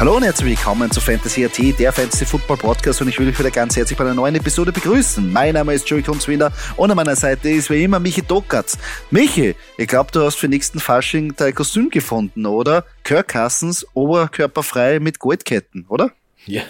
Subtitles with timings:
[0.00, 3.38] Hallo und herzlich willkommen zu Fantasy AT, der Fantasy Football Podcast und ich will euch
[3.38, 5.30] wieder ganz herzlich bei einer neuen Episode begrüßen.
[5.30, 8.78] Mein Name ist Joey Kunzwinder und an meiner Seite ist wie immer Michi Dockertz.
[9.10, 12.86] Michi, ich glaube, du hast für nächsten Fasching dein Kostüm gefunden, oder?
[13.04, 16.12] Kirk Cousins, oberkörperfrei mit Goldketten, oder?
[16.46, 16.62] Ja,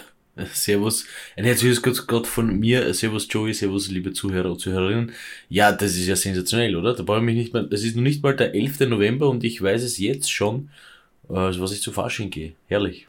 [0.51, 1.05] Servus.
[1.37, 2.93] Ein herzliches Gott von mir.
[2.93, 5.13] Servus Joey, Servus liebe Zuhörer und Zuhörerinnen.
[5.47, 6.93] Ja, das ist ja sensationell, oder?
[6.95, 8.89] Da brauche ich mich nicht mal, das ist noch nicht mal der 11.
[8.89, 10.69] November und ich weiß es jetzt schon,
[11.29, 12.55] äh, was ich zu Fasching gehe.
[12.67, 13.07] Herrlich.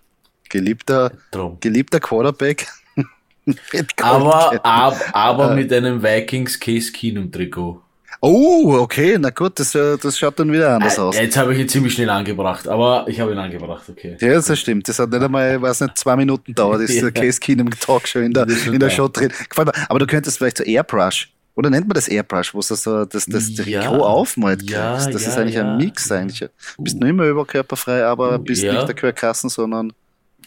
[0.52, 1.56] Geliebter, Traum.
[1.61, 2.66] geliebter Quarterback.
[4.02, 7.80] aber, ab, aber mit einem Vikings Case Keenum Trikot.
[8.20, 11.16] Oh, okay, na gut, das, äh, das schaut dann wieder anders aus.
[11.16, 14.16] Jetzt habe ich ihn ziemlich schnell angebracht, aber ich habe ihn angebracht, okay.
[14.20, 14.87] Ja, das stimmt.
[14.88, 17.11] Das hat nicht einmal, ich weiß nicht, zwei Minuten dauert, ist Ja.
[17.11, 18.91] der Case Keenum Talk schon in der, ist in der.
[18.91, 19.30] Show drin.
[19.48, 19.91] Gefällt mir.
[19.91, 23.27] Aber du könntest vielleicht so Airbrush, oder nennt man das Airbrush, wo du so das,
[23.27, 23.81] das Ja.
[23.83, 24.94] Trikot aufmalt Ja.
[24.94, 25.77] Das ist ja, eigentlich ein ja.
[25.77, 26.48] Mix eigentlich.
[26.77, 28.84] Du bist nur immer überkörperfrei, aber Uh, bist ja.
[28.84, 29.92] nicht der Cousins, sondern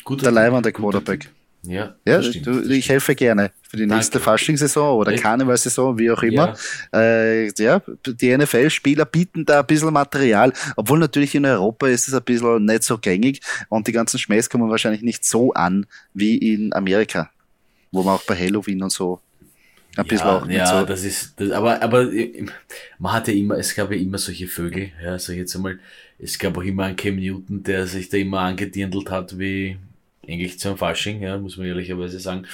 [0.05, 1.29] Guter der leibende guter Quarterback.
[1.67, 4.25] Ja, Ja, stimmt, du, ich helfe gerne für die nächste Danke.
[4.25, 5.15] Faschingssaison oder?
[5.15, 6.55] Karnevalsaison, wie auch immer.
[6.93, 12.13] Äh, ja, die NFL-Spieler bieten da ein bisschen Material, obwohl natürlich in Europa ist es
[12.13, 16.37] ein bisschen nicht so gängig und die ganzen Schmähs kommen wahrscheinlich nicht so an wie
[16.37, 17.31] in Amerika,
[17.91, 19.19] wo man auch bei Halloween und so
[19.97, 20.85] ein bisschen ja, auch mit ja, so.
[20.85, 22.45] das ist, das, aber, aber äh,
[22.99, 25.79] man hatte immer, es gab ja immer solche Vögel, ja, sag ich jetzt einmal,
[26.19, 29.77] es gab auch immer einen Cam Newton, der sich da immer angedirndelt hat, wie
[30.27, 32.45] eigentlich zum Fasching, ja, muss man ehrlicherweise sagen.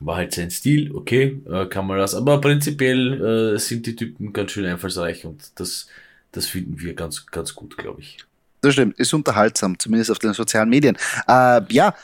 [0.00, 4.32] War halt sein Stil, okay, äh, kann man das, aber prinzipiell äh, sind die Typen
[4.32, 5.86] ganz schön einfallsreich und das,
[6.32, 8.18] das finden wir ganz, ganz gut, glaube ich.
[8.60, 10.96] Das stimmt, ist unterhaltsam, zumindest auf den sozialen Medien.
[11.28, 11.94] Äh, ja,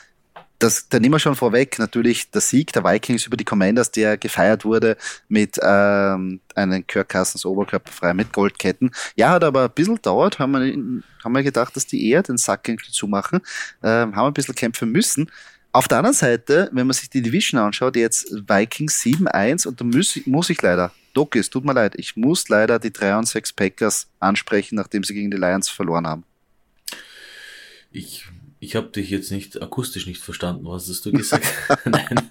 [0.61, 4.17] das, da nehmen wir schon vorweg, natürlich der Sieg der Vikings über die Commanders, der
[4.17, 4.95] gefeiert wurde
[5.27, 8.91] mit ähm, einem Kirk Cousins Oberkörperfrei mit Goldketten.
[9.15, 12.37] Ja, hat aber ein bisschen dauert, haben wir, haben wir gedacht, dass die eher den
[12.37, 13.39] Sack irgendwie zumachen,
[13.83, 15.31] ähm, haben ein bisschen kämpfen müssen.
[15.73, 19.85] Auf der anderen Seite, wenn man sich die Division anschaut, jetzt Vikings 7-1 und da
[19.85, 23.17] muss, ich- muss ich leider, Doc, es tut mir leid, ich muss leider die 3
[23.17, 26.23] und 6 Packers ansprechen, nachdem sie gegen die Lions verloren haben.
[27.93, 28.25] Ich,
[28.61, 30.65] ich habe dich jetzt nicht akustisch nicht verstanden.
[30.65, 31.45] Was hast du gesagt?
[31.85, 32.29] Nein,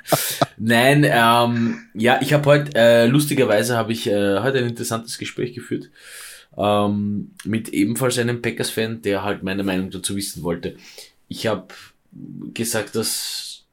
[0.57, 5.55] Nein ähm, ja, ich habe heute, äh, lustigerweise habe ich äh, heute ein interessantes Gespräch
[5.55, 5.91] geführt
[6.57, 10.77] ähm, mit ebenfalls einem Packers-Fan, der halt meine Meinung dazu wissen wollte.
[11.27, 11.75] Ich habe
[12.55, 13.65] gesagt, dass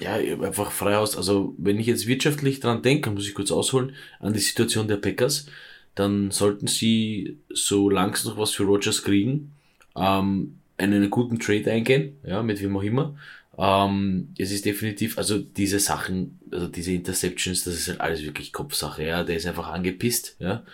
[0.00, 4.32] ja, einfach Freihaus, also wenn ich jetzt wirtschaftlich dran denke, muss ich kurz ausholen, an
[4.32, 5.46] die Situation der Packers,
[5.94, 9.52] dann sollten sie, solange sie noch was für Rogers kriegen,
[9.94, 13.16] ähm, einen guten Trade eingehen, ja, mit wem auch immer.
[13.56, 18.52] Ähm, es ist definitiv, also diese Sachen, also diese Interceptions, das ist halt alles wirklich
[18.52, 20.64] Kopfsache, ja, der ist einfach angepisst, ja.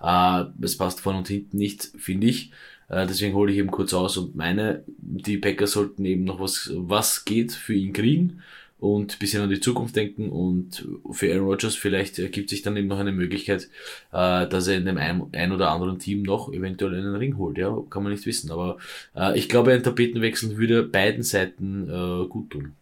[0.00, 2.52] Äh, es passt vorne und hinten nicht, finde ich.
[2.88, 6.70] Äh, deswegen hole ich eben kurz aus und meine, die Packers sollten eben noch was,
[6.74, 8.42] was geht für ihn kriegen
[8.78, 12.76] und ein bisschen an die Zukunft denken und für Aaron Rodgers vielleicht ergibt sich dann
[12.76, 13.68] eben noch eine Möglichkeit,
[14.12, 17.58] äh, dass er in dem ein, ein oder anderen Team noch eventuell einen Ring holt,
[17.58, 18.78] ja, kann man nicht wissen, aber
[19.16, 22.76] äh, ich glaube, ein Tapetenwechsel würde beiden Seiten äh, gut tun.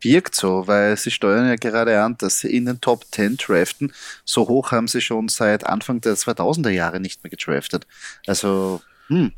[0.00, 3.92] wirkt so, weil sie steuern ja gerade an, dass sie in den Top 10 draften.
[4.24, 7.86] So hoch haben sie schon seit Anfang der 2000er Jahre nicht mehr gedraftet.
[8.26, 9.32] Also, hm,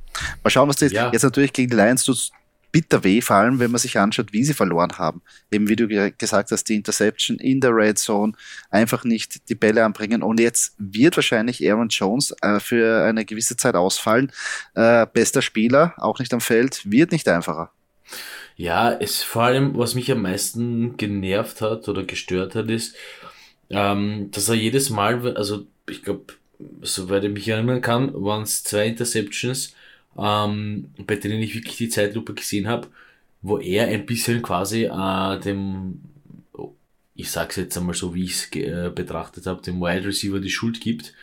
[0.44, 1.10] mal schauen, was das Ja.
[1.12, 2.30] jetzt natürlich gegen die Lions tut's
[2.72, 5.22] bitter weh, vor allem wenn man sich anschaut, wie sie verloren haben.
[5.50, 8.32] Eben wie du ge- gesagt hast, die Interception in der Red Zone,
[8.70, 10.22] einfach nicht die Bälle anbringen.
[10.22, 14.32] Und jetzt wird wahrscheinlich Aaron Jones äh, für eine gewisse Zeit ausfallen.
[14.74, 17.72] Äh, bester Spieler, auch nicht am Feld, wird nicht einfacher.
[18.56, 22.94] Ja, es vor allem, was mich am meisten genervt hat oder gestört hat, ist,
[23.70, 26.34] ähm, dass er jedes Mal, also ich glaube,
[26.82, 29.74] soweit ich mich erinnern kann, waren es zwei Interceptions,
[30.18, 32.88] ähm, bei denen ich wirklich die Zeitlupe gesehen habe,
[33.42, 36.00] wo er ein bisschen quasi äh, dem,
[37.14, 40.50] ich sag's jetzt einmal so, wie ich es äh, betrachtet habe, dem Wide Receiver die
[40.50, 41.14] Schuld gibt.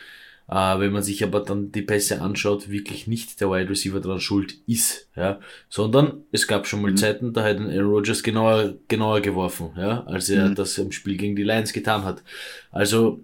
[0.50, 4.18] Äh, wenn man sich aber dann die Pässe anschaut, wirklich nicht der Wide Receiver daran
[4.20, 6.96] schuld ist, ja, sondern es gab schon mal Mhm.
[6.96, 10.54] Zeiten, da hat Aaron Rodgers genauer, genauer geworfen, ja, als er Mhm.
[10.54, 12.22] das im Spiel gegen die Lions getan hat.
[12.70, 13.20] Also,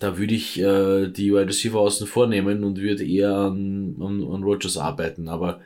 [0.00, 4.42] da würde ich äh, die Wide Receiver außen vornehmen und würde eher an, an, an
[4.42, 5.60] Rodgers arbeiten, aber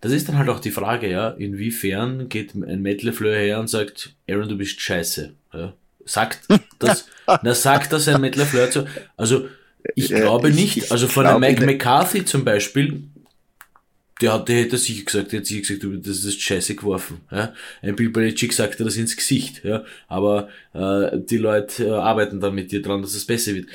[0.00, 3.68] das ist dann halt auch die Frage, ja, inwiefern geht ein Matt LeFleur her und
[3.68, 5.72] sagt, Aaron, du bist scheiße, ja.
[6.04, 6.40] Sagt
[6.78, 7.06] das,
[7.42, 8.86] na, sagt das ein Matt LeFleur zu,
[9.16, 9.48] also,
[9.94, 10.76] ich Äh, glaube ich- nicht.
[10.76, 11.64] ich also von einem Mike.
[11.64, 13.02] McCarthy zum Beispiel,
[14.20, 17.20] der, hat, der hätte sicher gesagt, der hat sicher gesagt, du, das ist scheiße geworfen.
[17.30, 17.54] Ja?
[17.82, 19.64] Ein Bill Belichick sagt dir das ins Gesicht.
[19.64, 19.84] Ja?
[20.08, 23.68] Aber äh, die Leute äh, arbeiten dann mit dir dran, dass es besser wird.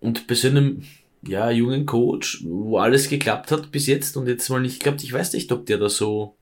[0.00, 0.82] Und bei so einem
[1.26, 5.12] ja, jungen Coach, wo alles geklappt hat bis jetzt und jetzt mal nicht klappt, ich
[5.12, 6.36] weiß nicht, ob der da so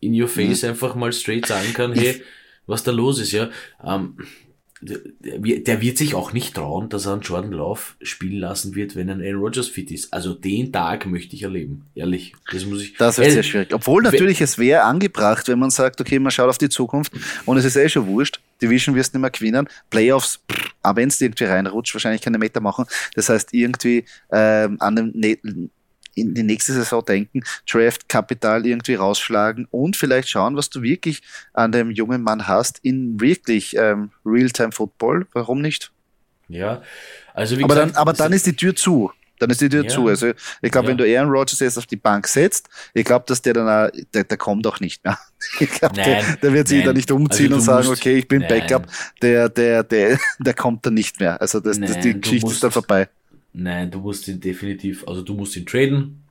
[0.00, 0.70] in your face mhm.
[0.70, 2.22] einfach mal straight sagen kann, hey,
[2.66, 3.50] was da los ist, ja.
[3.84, 4.16] Ähm,
[4.82, 9.10] der wird sich auch nicht trauen, dass er einen Jordan Love spielen lassen wird, wenn
[9.10, 10.12] ein Aaron Rodgers fit ist.
[10.12, 12.34] Also den Tag möchte ich erleben, ehrlich.
[12.50, 12.96] Das muss ich.
[12.96, 13.74] Das ist sehr schwierig.
[13.74, 17.12] Obwohl natürlich es wäre angebracht, wenn man sagt, okay, man schaut auf die Zukunft
[17.44, 18.40] und es ist eh schon wurscht.
[18.62, 19.68] Division wirst du nicht mehr gewinnen.
[19.90, 20.40] Playoffs,
[20.82, 22.86] aber wenn es irgendwie reinrutscht, wahrscheinlich keine Meter machen.
[23.14, 25.70] Das heißt, irgendwie ähm, an dem
[26.14, 31.22] in die nächste Saison denken, Draft-Kapital irgendwie rausschlagen und vielleicht schauen, was du wirklich
[31.52, 35.26] an dem jungen Mann hast in wirklich ähm, Real-Time-Football.
[35.32, 35.92] Warum nicht?
[36.48, 36.82] Ja,
[37.32, 39.12] also wie aber gesagt, dann, aber dann ist die Tür zu.
[39.40, 39.88] Dann ist die Tür ja.
[39.88, 40.06] zu.
[40.06, 40.90] Also ich glaube, ja.
[40.90, 43.90] wenn du Aaron Rodgers jetzt auf die Bank setzt, ich glaube, dass der dann, auch,
[44.12, 45.18] der, der kommt auch nicht mehr.
[45.58, 48.28] Ich glaube, der, der, wird sich da nicht umziehen also und sagen, musst, okay, ich
[48.28, 48.60] bin nein.
[48.60, 48.86] Backup.
[49.22, 51.40] Der, der, der, der kommt dann nicht mehr.
[51.40, 53.08] Also das, nein, das die Geschichte musst, ist dann vorbei.
[53.52, 56.22] Nein, du musst ihn definitiv, also du musst ihn traden,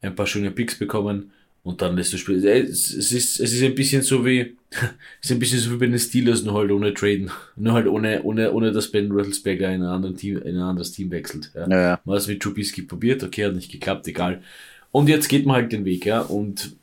[0.00, 1.30] ein paar schöne Picks bekommen
[1.62, 2.44] und dann lässt du spielen.
[2.44, 5.76] Es, es, ist, es ist ein bisschen so wie, es ist ein bisschen so wie
[5.76, 7.30] bei den Steelers, nur halt ohne traden.
[7.56, 11.10] Nur halt ohne, ohne, ohne dass Ben Rattlesberger in ein, Team, in ein anderes Team
[11.10, 11.50] wechselt.
[11.54, 11.68] Ja.
[11.68, 12.00] Ja, ja.
[12.04, 14.42] Man hat es mit Trubisky probiert, okay, hat nicht geklappt, egal.
[14.90, 16.76] Und jetzt geht man halt den Weg, ja, und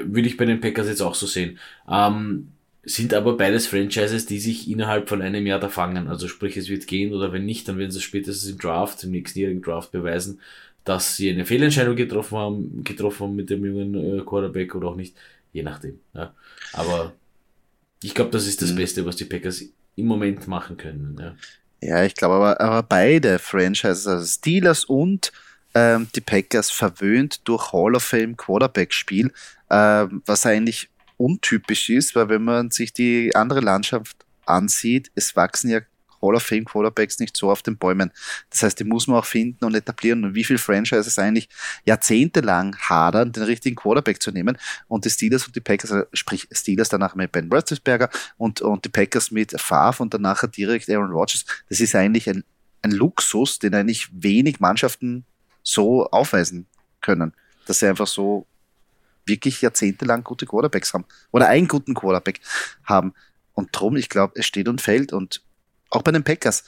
[0.00, 1.58] würde ich bei den Packers jetzt auch so sehen.
[1.88, 2.51] Ähm,
[2.84, 6.08] sind aber beides Franchises, die sich innerhalb von einem Jahr da fangen.
[6.08, 9.12] Also sprich, es wird gehen oder wenn nicht, dann werden sie spätestens im Draft, im
[9.12, 10.40] nächstenjährigen Draft beweisen,
[10.84, 14.96] dass sie eine Fehlentscheidung getroffen haben, getroffen haben mit dem jungen äh, Quarterback oder auch
[14.96, 15.16] nicht,
[15.52, 16.00] je nachdem.
[16.12, 16.34] Ja.
[16.72, 17.12] Aber
[18.02, 18.76] ich glaube, das ist das mhm.
[18.76, 19.64] Beste, was die Packers
[19.94, 21.16] im Moment machen können.
[21.20, 21.34] Ja,
[21.80, 25.30] ja ich glaube aber, aber beide Franchises, also Steelers und
[25.74, 29.32] ähm, die Packers verwöhnt durch Hall of Fame Quarterback-Spiel,
[29.70, 30.88] ähm, was eigentlich
[31.22, 35.80] untypisch ist, weil wenn man sich die andere Landschaft ansieht, es wachsen ja
[36.20, 38.12] Hall of Fame Quarterbacks nicht so auf den Bäumen.
[38.50, 40.24] Das heißt, die muss man auch finden und etablieren.
[40.24, 41.48] Und wie viele Franchises eigentlich
[41.84, 44.56] jahrzehntelang hadern, den richtigen Quarterback zu nehmen.
[44.86, 48.84] Und die Steelers und die Packers, also sprich Steelers danach mit Ben Roethlisberger und, und
[48.84, 51.44] die Packers mit Favre und danach direkt Aaron Rodgers.
[51.68, 52.44] Das ist eigentlich ein,
[52.82, 55.24] ein Luxus, den eigentlich wenig Mannschaften
[55.64, 56.66] so aufweisen
[57.00, 57.32] können.
[57.66, 58.46] Dass sie einfach so
[59.26, 62.40] wirklich jahrzehntelang gute Quarterbacks haben oder einen guten Quarterback
[62.84, 63.14] haben.
[63.54, 65.42] Und drum, ich glaube, es steht und fällt und
[65.90, 66.64] auch bei den Packers.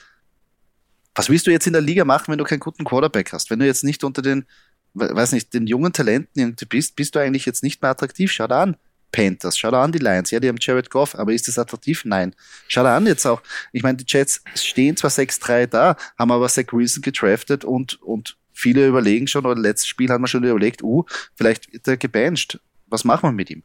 [1.15, 3.51] Was willst du jetzt in der Liga machen, wenn du keinen guten Quarterback hast?
[3.51, 4.47] Wenn du jetzt nicht unter den,
[4.95, 8.33] weiß nicht, den jungen Talenten irgendwie bist, bist du eigentlich jetzt nicht mehr attraktiv.
[8.33, 8.77] Schau da an.
[9.15, 10.33] Panthers, schau da an die Lions.
[10.33, 12.05] Ja, die haben Jared Goff, aber ist das attraktiv?
[12.05, 12.35] Nein.
[12.67, 13.43] Schau da an jetzt auch.
[13.73, 18.37] Ich meine, die Jets stehen zwar 6-3 da, haben aber Zach Wilson gedraftet und, und
[18.55, 21.05] viele überlegen schon, oder letztes Spiel hat man schon überlegt, uh,
[21.35, 22.59] vielleicht wird er gebancht.
[22.87, 23.63] Was machen wir mit ihm?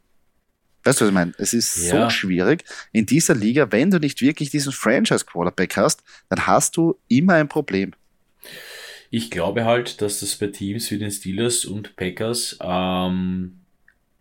[0.84, 1.34] Weißt du, was ich meine?
[1.38, 2.04] Es ist ja.
[2.04, 6.98] so schwierig in dieser Liga, wenn du nicht wirklich diesen Franchise-Quarterback hast, dann hast du
[7.08, 7.92] immer ein Problem.
[9.10, 13.59] Ich glaube halt, dass das bei Teams wie den Steelers und Packers ähm,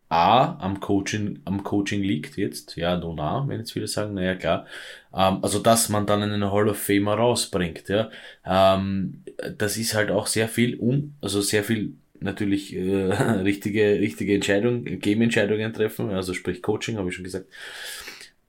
[0.10, 4.34] A, am Coaching, am Coaching liegt jetzt, ja, nun A, wenn jetzt viele sagen, naja,
[4.36, 4.66] klar,
[5.14, 8.10] ähm, also dass man dann einen Hall of Famer rausbringt, ja,
[8.44, 9.24] ähm,
[9.58, 12.82] das ist halt auch sehr viel um, also sehr viel natürlich äh,
[13.44, 17.46] richtige, richtige Entscheidung, Game-Entscheidungen treffen, also sprich Coaching, habe ich schon gesagt.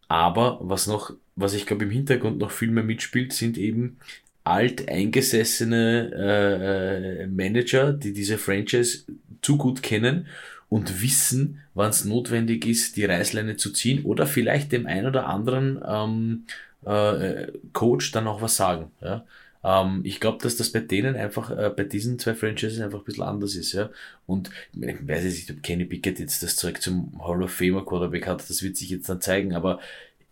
[0.09, 3.99] Aber was noch, was ich glaube im Hintergrund noch viel mehr mitspielt, sind eben
[4.45, 9.05] alteingesessene äh, äh, Manager, die diese Franchise
[9.43, 10.27] zu gut kennen
[10.71, 15.27] und wissen, wann es notwendig ist, die Reißleine zu ziehen oder vielleicht dem ein oder
[15.27, 16.45] anderen ähm,
[16.87, 18.91] äh, Coach dann auch was sagen.
[19.03, 19.27] Ja?
[19.65, 23.05] Ähm, ich glaube, dass das bei denen einfach, äh, bei diesen zwei Franchises einfach ein
[23.05, 23.73] bisschen anders ist.
[23.73, 23.91] Ja?
[24.27, 27.85] Und ich, weiß jetzt nicht, ob Kenny Pickett jetzt das Zeug zum Hall of Famer
[27.85, 29.81] Quarterback hat, das wird sich jetzt dann zeigen, aber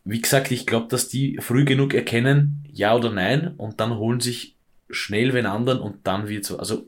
[0.05, 4.21] wie gesagt, ich glaube, dass die früh genug erkennen, ja oder nein, und dann holen
[4.21, 4.55] sich
[4.89, 6.87] schnell wenn anderen und dann wird so, also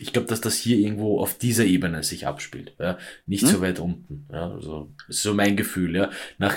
[0.00, 3.48] ich glaube, dass das hier irgendwo auf dieser Ebene sich abspielt, ja, nicht hm?
[3.48, 4.26] so weit unten.
[4.32, 5.94] Ja, also ist so mein Gefühl.
[5.94, 6.56] Ja, nach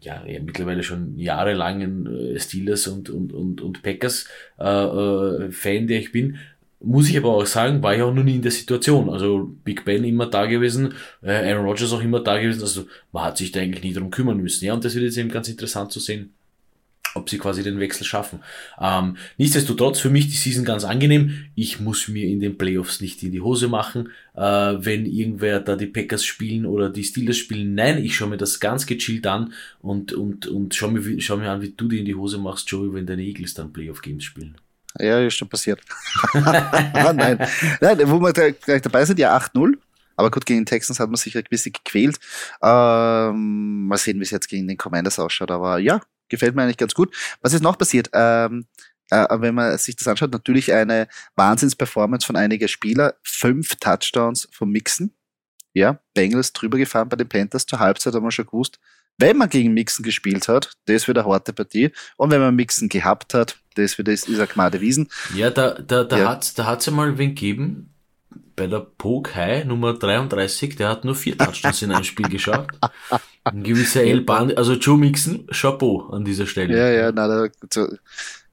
[0.00, 4.26] ja, ja mittlerweile schon jahrelangen äh, Steelers und und und und Packers
[4.58, 6.38] äh, äh, Fan, der ich bin,
[6.82, 9.10] muss ich aber auch sagen, war ich auch noch nie in der Situation.
[9.10, 12.62] Also Big Ben immer da gewesen, äh, Aaron Rodgers auch immer da gewesen.
[12.62, 14.64] Also man hat sich da eigentlich nie darum kümmern müssen.
[14.64, 16.32] Ja, und das wird jetzt eben ganz interessant zu sehen
[17.14, 18.40] ob sie quasi den Wechsel schaffen.
[18.80, 21.46] Ähm, nichtsdestotrotz für mich die Season ganz angenehm.
[21.54, 25.76] Ich muss mir in den Playoffs nicht in die Hose machen, äh, wenn irgendwer da
[25.76, 27.74] die Packers spielen oder die Steelers spielen.
[27.74, 31.50] Nein, ich schaue mir das ganz gechillt an und, und, und schau, mir, schau mir
[31.50, 34.56] an, wie du dir in die Hose machst, Joey, wenn deine Eagles dann Playoff-Games spielen.
[34.98, 35.80] Ja, ist schon passiert.
[36.34, 37.38] Nein.
[37.80, 39.74] Nein, wo wir gleich dabei sind, ja 8-0.
[40.16, 42.18] Aber gut, gegen den Texans hat man sich ein bisschen gequält.
[42.62, 45.50] Ähm, mal sehen, wie es jetzt gegen den Commanders ausschaut.
[45.50, 46.00] Aber ja,
[46.30, 47.14] gefällt mir eigentlich ganz gut.
[47.42, 48.08] Was ist noch passiert?
[48.14, 48.66] Ähm,
[49.10, 53.14] äh, wenn man sich das anschaut, natürlich eine Wahnsinnsperformance von einigen Spieler.
[53.22, 55.14] Fünf Touchdowns vom Mixen.
[55.72, 57.66] ja, Bengals drüber gefahren bei den Panthers.
[57.66, 58.78] Zur Halbzeit haben wir schon gewusst,
[59.18, 61.90] wenn man gegen Mixen gespielt hat, das wird eine harte Partie.
[62.16, 65.10] Und wenn man Mixen gehabt hat, das wird das ist eine Gmade Wiesen.
[65.34, 66.28] Ja, da, da, da ja.
[66.30, 67.94] hat's, da hat's ja mal wen gegeben,
[68.60, 72.66] bei der Poke High Nummer 33, der hat nur vier Touchdowns in einem Spiel geschaut.
[73.44, 76.76] Ein gewisser El Band, also Joe Mixon, Chapeau an dieser Stelle.
[76.76, 77.48] Ja, ja, na,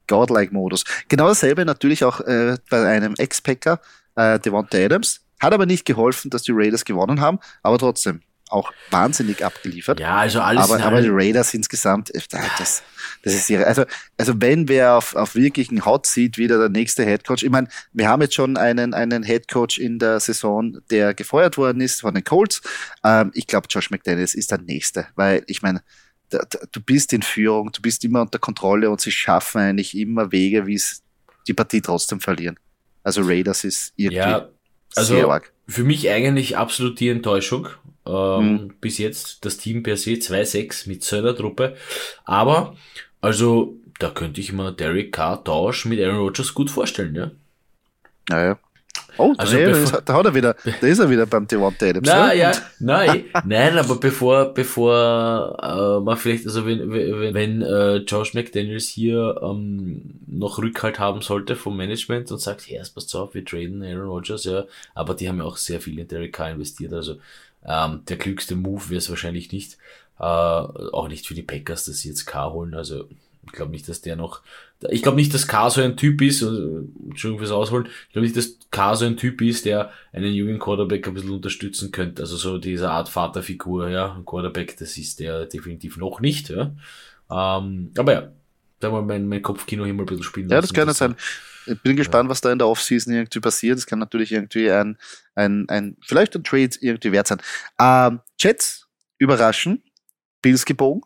[0.07, 0.85] Godlike-Modus.
[1.09, 3.81] Genau dasselbe natürlich auch äh, bei einem Ex-Packer,
[4.15, 5.25] äh, Devonta Adams.
[5.41, 9.99] Hat aber nicht geholfen, dass die Raiders gewonnen haben, aber trotzdem auch wahnsinnig abgeliefert.
[9.99, 10.63] Ja, also alles.
[10.63, 12.21] Aber, aber die Raiders insgesamt, äh,
[12.57, 12.83] das,
[13.23, 13.83] das ist ihre, also,
[14.17, 17.43] also wenn wer auf, auf wirklichen Hot sieht, wieder der nächste Headcoach.
[17.43, 21.81] Ich meine, wir haben jetzt schon einen, einen Headcoach in der Saison, der gefeuert worden
[21.81, 22.61] ist von den Colts.
[23.03, 25.81] Ähm, ich glaube, Josh McDaniels ist der nächste, weil ich meine,
[26.29, 30.67] du bist in Führung, du bist immer unter Kontrolle und sie schaffen eigentlich immer Wege,
[30.67, 31.01] wie es
[31.47, 32.59] die Partie trotzdem verlieren.
[33.03, 34.49] Also Raiders ist irgendwie ja,
[34.95, 35.51] also sehr arg.
[35.67, 37.69] Für mich eigentlich absolut die Enttäuschung.
[38.07, 38.73] Ähm, mhm.
[38.79, 41.75] Bis jetzt das Team per se 2-6 mit seiner Truppe.
[42.25, 42.75] Aber,
[43.21, 47.31] also, da könnte ich mir Derek Carr Tausch mit Aaron Rodgers gut vorstellen, ja.
[48.29, 48.59] Naja.
[49.17, 49.73] Oh, also nee,
[50.05, 52.07] da hat er wieder, da ist er wieder beim Devonta Adams.
[52.07, 57.95] Na, ja, nein, nein, aber bevor, bevor äh, man vielleicht, also wenn, wenn, wenn äh,
[57.97, 63.15] Josh McDaniels hier ähm, noch Rückhalt haben sollte vom Management und sagt, ja, es passt
[63.15, 66.33] auf, wir traden Aaron Rodgers, ja, aber die haben ja auch sehr viel in Derek
[66.33, 67.17] Carr investiert, also
[67.67, 69.77] ähm, der klügste Move wäre es wahrscheinlich nicht.
[70.19, 72.74] Äh, auch nicht für die Packers, dass sie jetzt K holen.
[72.74, 73.07] Also
[73.45, 74.41] ich glaube nicht, dass der noch.
[74.89, 78.38] Ich glaube nicht, dass K so ein Typ ist, Entschuldigung fürs Ausholen, ich glaube nicht,
[78.38, 82.21] dass K so ein Typ ist, der einen jungen Quarterback ein bisschen unterstützen könnte.
[82.21, 84.13] Also so diese Art Vaterfigur, ja.
[84.13, 86.75] Ein Quarterback, das ist der definitiv noch nicht, ja.
[87.29, 88.31] Ähm, aber ja,
[88.79, 90.50] da mal mein, mein Kopfkino hier mal ein bisschen spielen.
[90.50, 91.15] Ja, das kann ja sein.
[91.67, 93.77] Ich bin gespannt, was da in der Offseason irgendwie passiert.
[93.77, 94.97] Es kann natürlich irgendwie ein,
[95.36, 97.41] ein, ein, vielleicht ein Trade irgendwie wert sein.
[97.79, 99.83] Ähm, Jets überraschen.
[100.41, 101.01] Bills gebogen.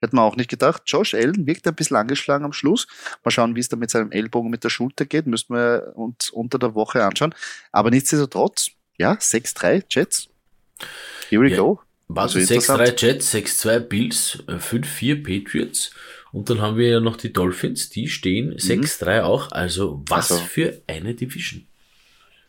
[0.00, 0.82] Hätte man auch nicht gedacht.
[0.86, 2.86] Josh Allen wirkt ein bisschen angeschlagen am Schluss.
[3.24, 5.26] Mal schauen, wie es da mit seinem Ellbogen mit der Schulter geht.
[5.26, 7.34] Müssten wir uns unter der Woche anschauen.
[7.72, 10.28] Aber nichtsdestotrotz, ja, 6-3 Jets.
[11.28, 11.56] Here we ja.
[11.56, 11.80] go.
[12.14, 15.90] Also 6-3 Jets, 6-2 Bills, 5-4 äh, Patriots.
[16.32, 19.24] Und dann haben wir ja noch die Dolphins, die stehen 6-3 mhm.
[19.24, 19.52] auch.
[19.52, 21.66] Also was also, für eine Division.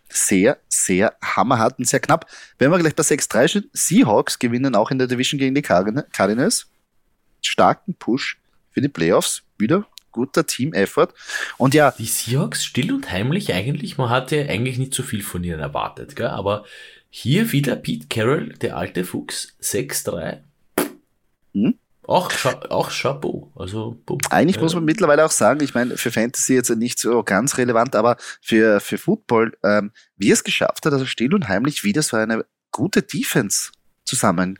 [0.09, 2.27] Sehr, sehr hammerhart und sehr knapp.
[2.57, 6.67] Wenn wir gleich bei 6-3 stehen, Seahawks gewinnen auch in der Division gegen die Cardinals.
[7.41, 8.37] Starken Push
[8.71, 9.43] für die Playoffs.
[9.57, 11.13] Wieder guter Team-Effort.
[11.57, 11.91] Und ja.
[11.97, 16.15] Die Seahawks still und heimlich eigentlich, man hatte eigentlich nicht so viel von ihnen erwartet,
[16.15, 16.27] gell?
[16.27, 16.65] aber
[17.09, 20.39] hier wieder Pete Carroll, der alte Fuchs, 6-3.
[21.53, 21.75] Hm?
[22.09, 22.31] Auch,
[22.69, 23.51] auch Chapeau.
[23.55, 24.17] Also, boom.
[24.31, 24.63] Eigentlich ja.
[24.63, 28.17] muss man mittlerweile auch sagen, ich meine, für Fantasy jetzt nicht so ganz relevant, aber
[28.41, 32.45] für, für Football, ähm, wie es geschafft hat, also still und heimlich wieder so eine
[32.71, 33.69] gute Defense
[34.05, 34.57] zusammen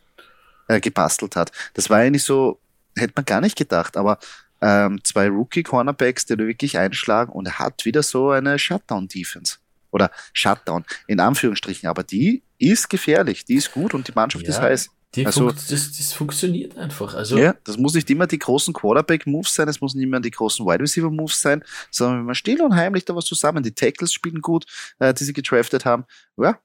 [0.68, 1.52] äh, gebastelt hat.
[1.74, 2.60] Das war eigentlich so,
[2.96, 4.20] hätte man gar nicht gedacht, aber
[4.62, 9.58] ähm, zwei Rookie-Cornerbacks, die da wirklich einschlagen und er hat wieder so eine Shutdown-Defense.
[9.90, 14.52] Oder Shutdown, in Anführungsstrichen, aber die ist gefährlich, die ist gut und die Mannschaft ja.
[14.52, 14.90] ist heiß.
[15.16, 17.16] Die also, das, das funktioniert einfach.
[17.16, 20.30] Also, ja, das muss nicht immer die großen Quarterback-Moves sein, es muss nicht immer die
[20.30, 24.14] großen Wide Receiver-Moves sein, sondern wenn man still und heimlich da was zusammen, die Tackles
[24.14, 24.66] spielen gut,
[25.00, 26.06] äh, die sie gedraftet haben.
[26.38, 26.60] Ja,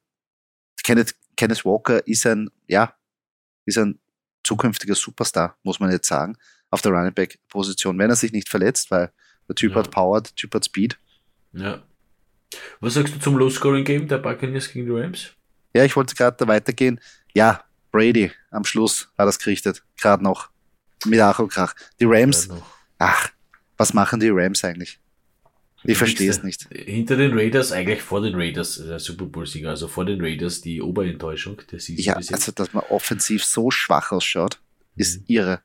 [0.83, 2.95] Kenneth, Kenneth Walker ist ein, ja,
[3.65, 3.99] ist ein
[4.45, 6.37] zukünftiger Superstar, muss man jetzt sagen,
[6.71, 9.11] auf der Running Back-Position, wenn er sich nicht verletzt, weil
[9.49, 9.79] der Typ ja.
[9.79, 10.99] hat Power, der Typ hat Speed.
[11.53, 11.83] Ja.
[12.81, 15.31] Was sagst du zum Low-Scoring-Game der Buccaneers gegen die Rams?
[15.75, 17.01] Ja, ich wollte gerade da weitergehen.
[17.33, 19.85] Ja, Brady am Schluss hat das gerichtet.
[20.01, 20.51] Gerade noch.
[21.07, 21.75] Mit Ach und Krach.
[22.01, 22.49] Die Rams.
[22.99, 23.31] Ach,
[23.77, 24.99] was machen die Rams eigentlich?
[25.85, 26.67] Ich verstehe es nicht.
[26.73, 30.83] Hinter den Raiders, eigentlich vor den Raiders, der Super Bowl-Sieger, also vor den Raiders die
[30.83, 32.05] Oberenttäuschung der Season.
[32.05, 34.59] Ja, also dass man offensiv so schwach ausschaut,
[34.97, 35.25] ist mhm.
[35.29, 35.61] irre.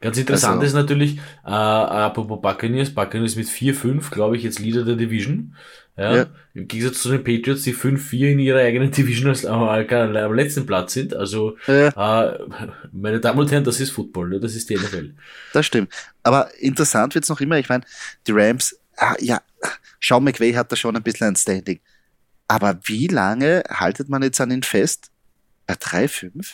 [0.00, 4.84] Ganz interessant also, ist natürlich, äh, apropos Buccaneers, Buccaneers mit 4-5, glaube ich, jetzt Leader
[4.84, 5.54] der Division.
[5.96, 6.26] Ja, ja.
[6.52, 10.66] Im Gegensatz zu den Patriots, die 5-4 in ihrer eigenen Division als, äh, am letzten
[10.66, 11.14] Platz sind.
[11.14, 11.88] Also, ja.
[11.88, 12.38] äh,
[12.92, 14.40] meine Damen und Herren, das ist Football, ne?
[14.40, 15.14] das ist die NFL.
[15.52, 15.92] Das stimmt.
[16.22, 17.58] Aber interessant wird's noch immer.
[17.58, 17.84] Ich meine,
[18.26, 19.40] die Rams, ah, ja,
[20.00, 21.80] Sean McVay hat da schon ein bisschen ein Standing.
[22.48, 25.10] Aber wie lange haltet man jetzt an ihn fest?
[25.66, 26.46] Bei 3-5?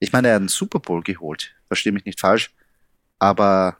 [0.00, 1.54] Ich meine, er hat einen Super Bowl geholt.
[1.68, 2.50] Verstehe mich nicht falsch.
[3.18, 3.76] Aber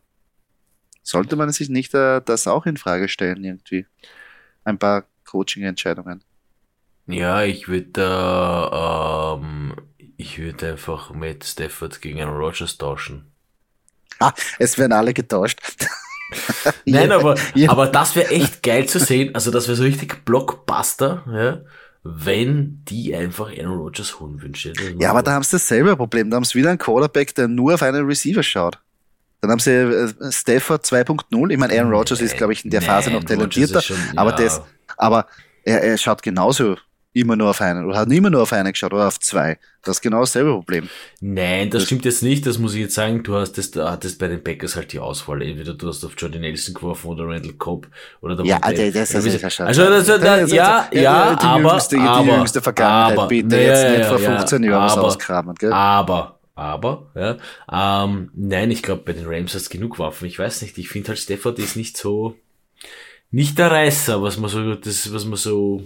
[1.02, 3.86] sollte man sich nicht äh, das auch in Frage stellen irgendwie?
[4.68, 6.22] ein paar Coaching-Entscheidungen.
[7.06, 8.02] Ja, ich würde
[8.72, 9.74] ähm,
[10.16, 13.32] ich würde einfach mit Stafford gegen Aaron Rodgers tauschen.
[14.20, 15.60] Ah, es werden alle getauscht.
[16.84, 17.70] Nein, aber, ja.
[17.70, 19.34] aber das wäre echt geil zu sehen.
[19.34, 21.60] Also das wäre so richtig Blockbuster, ja.
[22.02, 24.74] wenn die einfach Aaron Rodgers holen wünsche.
[24.98, 26.30] Ja, aber da haben sie dasselbe Problem.
[26.30, 28.78] Da haben sie wieder einen Quarterback, der nur auf einen Receiver schaut.
[29.40, 31.50] Dann haben sie äh, Stafford 2.0.
[31.50, 34.12] Ich meine, Aaron Rodgers ist, glaube ich, in der Phase noch talentierter, schon, ja.
[34.16, 34.60] aber, das,
[34.96, 35.26] aber
[35.64, 36.76] er, er schaut genauso
[37.12, 39.58] immer nur auf einen oder hat immer nur auf einen geschaut oder auf zwei.
[39.82, 40.88] Das ist genau dasselbe Problem.
[41.20, 43.22] Nein, das, das stimmt jetzt nicht, das muss ich jetzt sagen.
[43.22, 45.42] Du hast das, du hattest bei den Packers halt die Auswahl.
[45.42, 47.88] Entweder du hast auf Jordan Nelson geworfen oder Randall Cobb
[48.20, 49.64] oder der Ja, der, das, das ist ja.
[49.64, 53.28] Also, das, das, das, ja, ja, ja, die aber, jüngste, die aber, jüngste Vergangenheit, aber,
[53.28, 55.72] bitte, jetzt ja, nicht vor 15 ja, Jahren was auskramen, gell?
[55.72, 57.36] Aber, aber, ja,
[58.04, 60.26] ähm, nein, ich glaube, bei den Rams hast du genug Waffen.
[60.26, 62.36] Ich weiß nicht, ich finde halt Stafford ist nicht so,
[63.30, 65.84] nicht der Reißer, was man so, das, was man so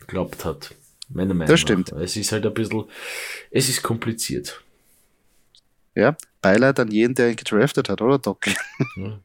[0.00, 0.74] geglaubt hat.
[1.08, 1.92] Meiner Meinung Das stimmt.
[1.92, 2.00] Nach.
[2.00, 2.84] Es ist halt ein bisschen,
[3.50, 4.60] es ist kompliziert.
[5.94, 8.46] Ja, Beileid an jeden, der ihn gedraftet hat, oder Doc?
[8.96, 9.20] Ja.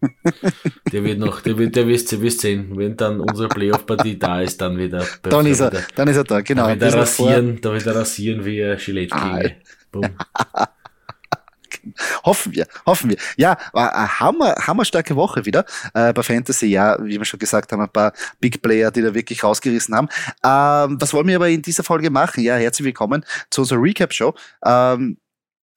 [0.91, 4.61] Der wird noch, der wird, der wirst, wirst sehen, wenn dann unsere Playoff-Partie da ist,
[4.61, 5.05] dann wieder.
[5.23, 6.67] Dann ist er, dann ist er da, genau.
[6.67, 9.41] Da wird er rasieren, da wird er rasieren wie ein Gillette ah,
[12.23, 13.17] hoffen wir, hoffen wir.
[13.37, 16.67] Ja, war eine hammer, hammerstarke Woche wieder äh, bei Fantasy.
[16.67, 20.09] Ja, wie wir schon gesagt haben, ein paar Big Player, die da wirklich rausgerissen haben.
[20.43, 22.43] Ähm, was wollen wir aber in dieser Folge machen?
[22.43, 24.33] Ja, herzlich willkommen zu unserer Recap-Show.
[24.65, 25.17] Ähm,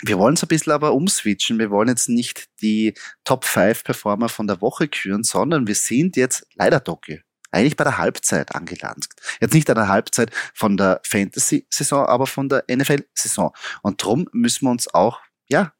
[0.03, 1.59] wir wollen es ein bisschen aber umswitchen.
[1.59, 2.95] Wir wollen jetzt nicht die
[3.25, 7.23] Top 5 Performer von der Woche küren, sondern wir sind jetzt leider Doki
[7.55, 9.07] eigentlich bei der Halbzeit angelangt.
[9.41, 13.53] Jetzt nicht an der Halbzeit von der Fantasy-Saison, aber von der NFL-Saison.
[13.83, 15.73] Und darum müssen wir uns auch, ja,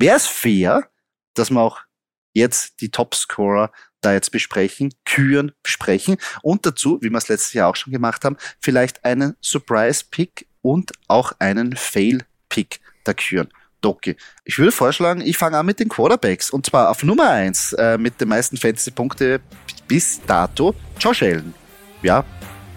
[0.00, 0.88] Wäre es fair,
[1.34, 1.82] dass wir auch
[2.32, 7.68] jetzt die Topscorer da jetzt besprechen, küren, besprechen und dazu, wie wir es letztes Jahr
[7.68, 13.48] auch schon gemacht haben, vielleicht einen Surprise-Pick und auch einen Fail-Pick da küren.
[13.80, 14.16] Doki.
[14.44, 17.98] Ich würde vorschlagen, ich fange an mit den Quarterbacks und zwar auf Nummer eins äh,
[17.98, 19.40] mit den meisten Fantasy-Punkte
[19.88, 21.54] bis dato Josh Allen.
[22.02, 22.24] Ja,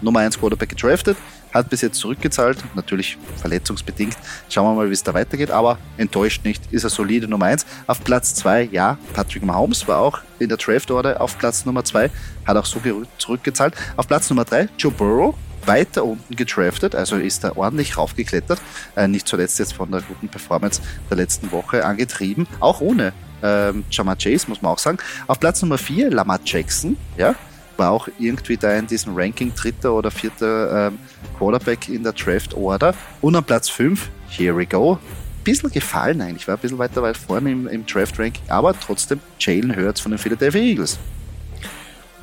[0.00, 1.16] Nummer eins Quarterback gedraftet,
[1.52, 4.16] hat bis jetzt zurückgezahlt, natürlich verletzungsbedingt.
[4.48, 7.64] Schauen wir mal, wie es da weitergeht, aber enttäuscht nicht, ist er solide Nummer 1.
[7.86, 12.10] Auf Platz 2, ja, Patrick Mahomes war auch in der Draft-Order auf Platz Nummer 2,
[12.44, 12.80] hat auch so
[13.18, 13.74] zurückgezahlt.
[13.96, 15.34] Auf Platz Nummer 3, Joe Burrow,
[15.66, 18.60] weiter unten gedraftet, also ist er ordentlich raufgeklettert,
[18.96, 23.84] äh, nicht zuletzt jetzt von der guten Performance der letzten Woche angetrieben, auch ohne ähm,
[23.90, 24.98] Jamar Chase, muss man auch sagen.
[25.26, 27.34] Auf Platz Nummer 4, Lamar Jackson, ja,
[27.76, 30.98] war auch irgendwie da in diesem Ranking dritter oder vierter ähm,
[31.38, 32.94] Quarterback in der Draft Order.
[33.20, 34.98] Und am Platz 5, here we go.
[35.42, 39.20] Bisschen gefallen eigentlich, war ein bisschen weiter weit vorne im, im Draft Ranking, aber trotzdem
[39.38, 40.98] Jalen Hurts von den Philadelphia Eagles.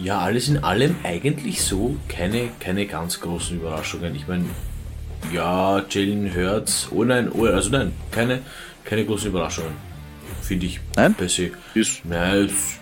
[0.02, 4.16] Ja, alles in allem eigentlich so keine, keine ganz großen Überraschungen.
[4.16, 4.46] Ich meine,
[5.32, 8.40] ja, Jalen Hurts, oh nein, oh, also nein, keine,
[8.84, 9.74] keine großen Überraschungen.
[10.42, 10.80] Finde ich.
[10.96, 11.14] Nein?
[11.14, 11.52] Per se.
[11.76, 12.04] Ist.
[12.06, 12.82] Nein, ist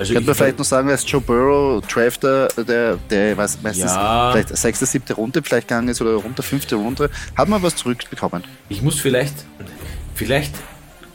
[0.00, 4.30] also Könnte man vielleicht noch sagen, als Joe Burrow Drafter, der, der weiß, meistens ja.
[4.32, 8.42] vielleicht sechste, siebte Runde vielleicht gegangen ist oder runter fünfte Runde, hat man was zurückbekommen.
[8.70, 9.34] Ich muss vielleicht,
[10.14, 10.54] vielleicht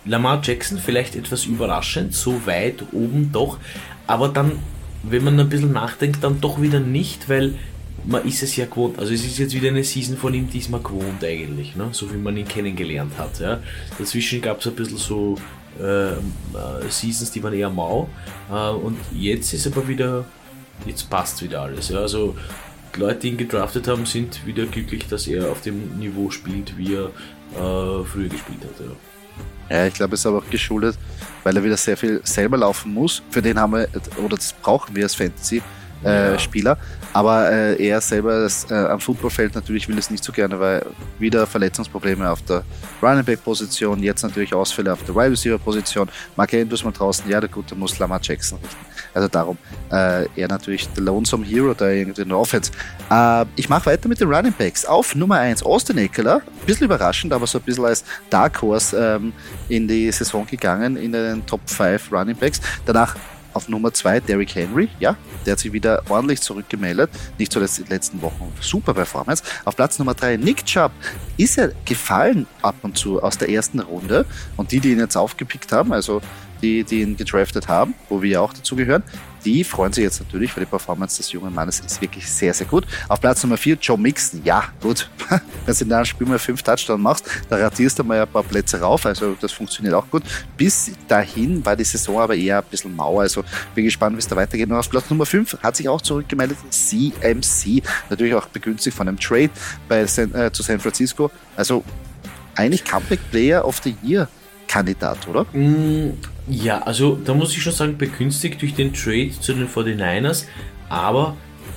[0.05, 3.57] Lamar Jackson vielleicht etwas überraschend, so weit oben doch,
[4.07, 4.53] aber dann,
[5.03, 7.55] wenn man ein bisschen nachdenkt, dann doch wieder nicht, weil
[8.05, 8.99] man ist es ja gewohnt.
[8.99, 11.89] Also es ist jetzt wieder eine Season von ihm diesmal gewohnt eigentlich, ne?
[11.91, 13.39] so wie man ihn kennengelernt hat.
[13.39, 13.59] Ja?
[13.97, 15.37] Dazwischen gab es ein bisschen so
[15.79, 16.15] äh, äh,
[16.89, 18.09] Seasons, die waren eher mau.
[18.51, 20.25] Äh, und jetzt ist aber wieder,
[20.85, 21.89] jetzt passt wieder alles.
[21.89, 21.99] Ja?
[21.99, 22.35] Also
[22.95, 26.77] die Leute, die ihn gedraftet haben, sind wieder glücklich, dass er auf dem Niveau spielt,
[26.77, 28.85] wie er äh, früher gespielt hat.
[28.85, 28.91] Ja.
[29.69, 30.97] Ja ich glaube, es ist aber auch geschuldet,
[31.43, 33.21] weil er wieder sehr viel selber laufen muss.
[33.29, 33.87] Für den haben wir,
[34.23, 35.61] oder das brauchen wir als Fantasy
[36.03, 36.37] äh.
[36.39, 36.77] Spieler.
[37.13, 40.85] Aber äh, er selber das, äh, am Footballfeld natürlich will es nicht so gerne, weil
[41.17, 42.63] wieder Verletzungsprobleme auf der
[43.01, 46.09] Running Back Position, jetzt natürlich Ausfälle auf der Wide Receiver Position.
[46.35, 48.85] Mark Andrews mal draußen, ja, der gute muss Lamar Jackson richten.
[49.13, 49.57] Also darum,
[49.93, 52.69] äh, er natürlich der Lonesome Hero da irgendwie in der Offense.
[53.09, 54.83] Äh, ich mache weiter mit den Running Backs.
[54.83, 59.31] Auf Nummer 1 Austin Eckler, bisschen überraschend, aber so ein bisschen als Dark Horse ähm,
[59.69, 62.59] in die Saison gegangen, in den Top 5 Running Backs.
[62.85, 63.15] Danach
[63.55, 65.15] auf Nummer 2 Derrick Henry, ja,
[65.45, 68.51] der hat sich wieder ordentlich zurückgemeldet, nicht zuletzt in den letzten Wochen.
[68.59, 69.43] Super Performance.
[69.63, 70.91] Auf Platz Nummer 3 Nick Chubb.
[71.37, 74.25] Ist ja gefallen ab und zu aus der ersten Runde?
[74.57, 76.21] Und die, die ihn jetzt aufgepickt haben, also
[76.61, 79.03] die, die ihn gedraftet haben, wo wir ja auch dazu gehören,
[79.45, 82.65] die freuen sich jetzt natürlich, weil die Performance des jungen Mannes ist wirklich sehr, sehr
[82.65, 82.85] gut.
[83.07, 84.41] Auf Platz Nummer 4 Joe Mixon.
[84.43, 85.09] Ja, gut.
[85.65, 88.43] Wenn du in einem Spiel mal fünf Touchdowns machst, da ratierst du mal ein paar
[88.43, 89.05] Plätze rauf.
[89.05, 90.23] Also das funktioniert auch gut.
[90.57, 93.19] Bis dahin war die Saison aber eher ein bisschen mau.
[93.19, 93.43] Also
[93.75, 94.69] bin gespannt, wie es da weitergeht.
[94.69, 97.83] Und auf Platz Nummer 5 hat sich auch zurückgemeldet CMC.
[98.09, 99.51] Natürlich auch begünstigt von einem Trade
[99.87, 101.29] bei San, äh, zu San Francisco.
[101.55, 101.83] Also
[102.55, 104.27] eigentlich Comeback Player of the Year
[104.67, 105.45] Kandidat, oder?
[105.53, 106.13] Mm,
[106.47, 110.45] ja, also da muss ich schon sagen, begünstigt durch den Trade zu den 49ers,
[110.89, 111.35] aber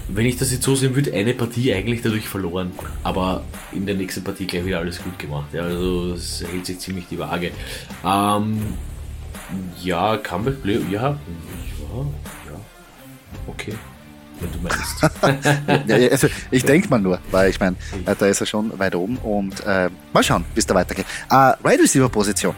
[0.09, 3.95] wenn ich das jetzt so sehen würde, eine Partie eigentlich dadurch verloren, aber in der
[3.95, 5.49] nächsten Partie gleich wieder alles gut gemacht.
[5.53, 7.51] Ja, also es hält sich ziemlich die Waage.
[8.05, 8.63] Ähm,
[9.83, 11.17] ja, Comeback Play, ja, ja,
[12.47, 12.61] ja,
[13.47, 13.75] okay.
[14.41, 15.89] Wenn du meinst.
[15.89, 19.17] ja, also ich denke mal nur, weil ich meine, da ist er schon weit oben
[19.19, 21.07] und äh, mal schauen, bis da weitergeht.
[21.31, 22.55] Äh, Right Receiver Position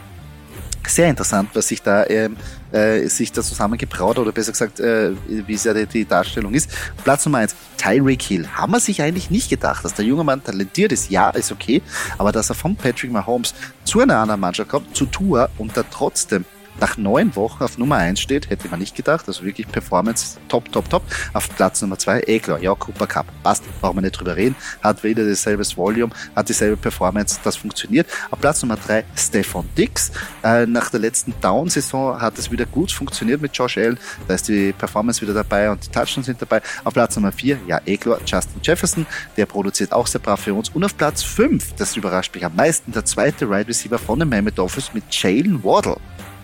[0.87, 2.37] sehr interessant, was sich da ähm,
[2.71, 6.69] äh, sich da zusammengebraut oder besser gesagt, äh, wie es ja die, die, Darstellung ist.
[7.03, 8.47] Platz Nummer eins, Tyreek Hill.
[8.47, 11.81] Haben wir sich eigentlich nicht gedacht, dass der junge Mann talentiert ist, ja, ist okay,
[12.17, 15.83] aber dass er von Patrick Mahomes zu einer anderen Mannschaft kommt, zu Tour und da
[15.83, 16.45] trotzdem
[16.79, 19.27] nach neun Wochen auf Nummer 1 steht, hätte man nicht gedacht.
[19.27, 21.03] Also wirklich Performance top, top, top.
[21.33, 23.25] Auf Platz Nummer 2, eh klar, ja, Cooper Cup.
[23.43, 24.55] Passt, brauchen wir nicht drüber reden.
[24.81, 28.07] Hat wieder dasselbe Volume, hat dieselbe Performance, das funktioniert.
[28.31, 30.11] Auf Platz Nummer 3, Stefan Dix.
[30.43, 33.99] Äh, nach der letzten Down-Saison hat es wieder gut funktioniert mit Josh Allen.
[34.27, 36.61] Da ist die Performance wieder dabei und die Touchdowns sind dabei.
[36.83, 39.05] Auf Platz Nummer 4, ja, eh klar, Justin Jefferson.
[39.37, 40.69] Der produziert auch sehr brav für uns.
[40.69, 44.19] Und auf Platz 5, das überrascht mich am meisten, der zweite Wide right Receiver von
[44.19, 45.97] den Mammoth Dolphins mit Jalen Waddle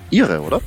[0.10, 0.62] irre, oder?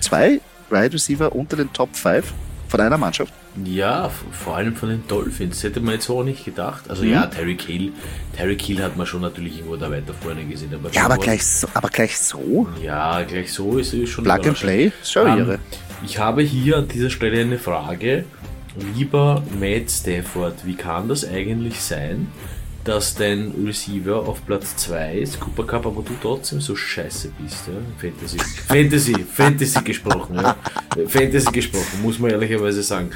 [0.00, 2.32] Zwei Wide Receiver unter den Top 5
[2.68, 3.32] von einer Mannschaft.
[3.64, 5.62] Ja, vor allem von den Dolphins.
[5.62, 6.88] Hätte man jetzt auch nicht gedacht.
[6.88, 7.12] Also mhm.
[7.12, 7.92] ja, Terry Kill.
[8.34, 10.74] Terry Kill hat man schon natürlich irgendwo da weiter vorne gesehen.
[10.74, 12.66] Aber ja, aber gleich, so, aber gleich so?
[12.82, 14.24] Ja, gleich so ist es schon.
[14.24, 15.58] Plug and Play, schon um, ähm, irre.
[16.04, 18.24] Ich habe hier an dieser Stelle eine Frage.
[18.96, 22.28] Lieber Matt Stafford, wie kann das eigentlich sein,
[22.84, 27.68] dass dein Receiver auf Platz 2 ist, Cooper Cup, aber du trotzdem so scheiße bist,
[27.68, 27.74] ja?
[27.98, 28.38] Fantasy.
[28.38, 30.56] Fantasy, Fantasy gesprochen, ja?
[31.06, 33.10] Fantasy gesprochen, muss man ehrlicherweise sagen.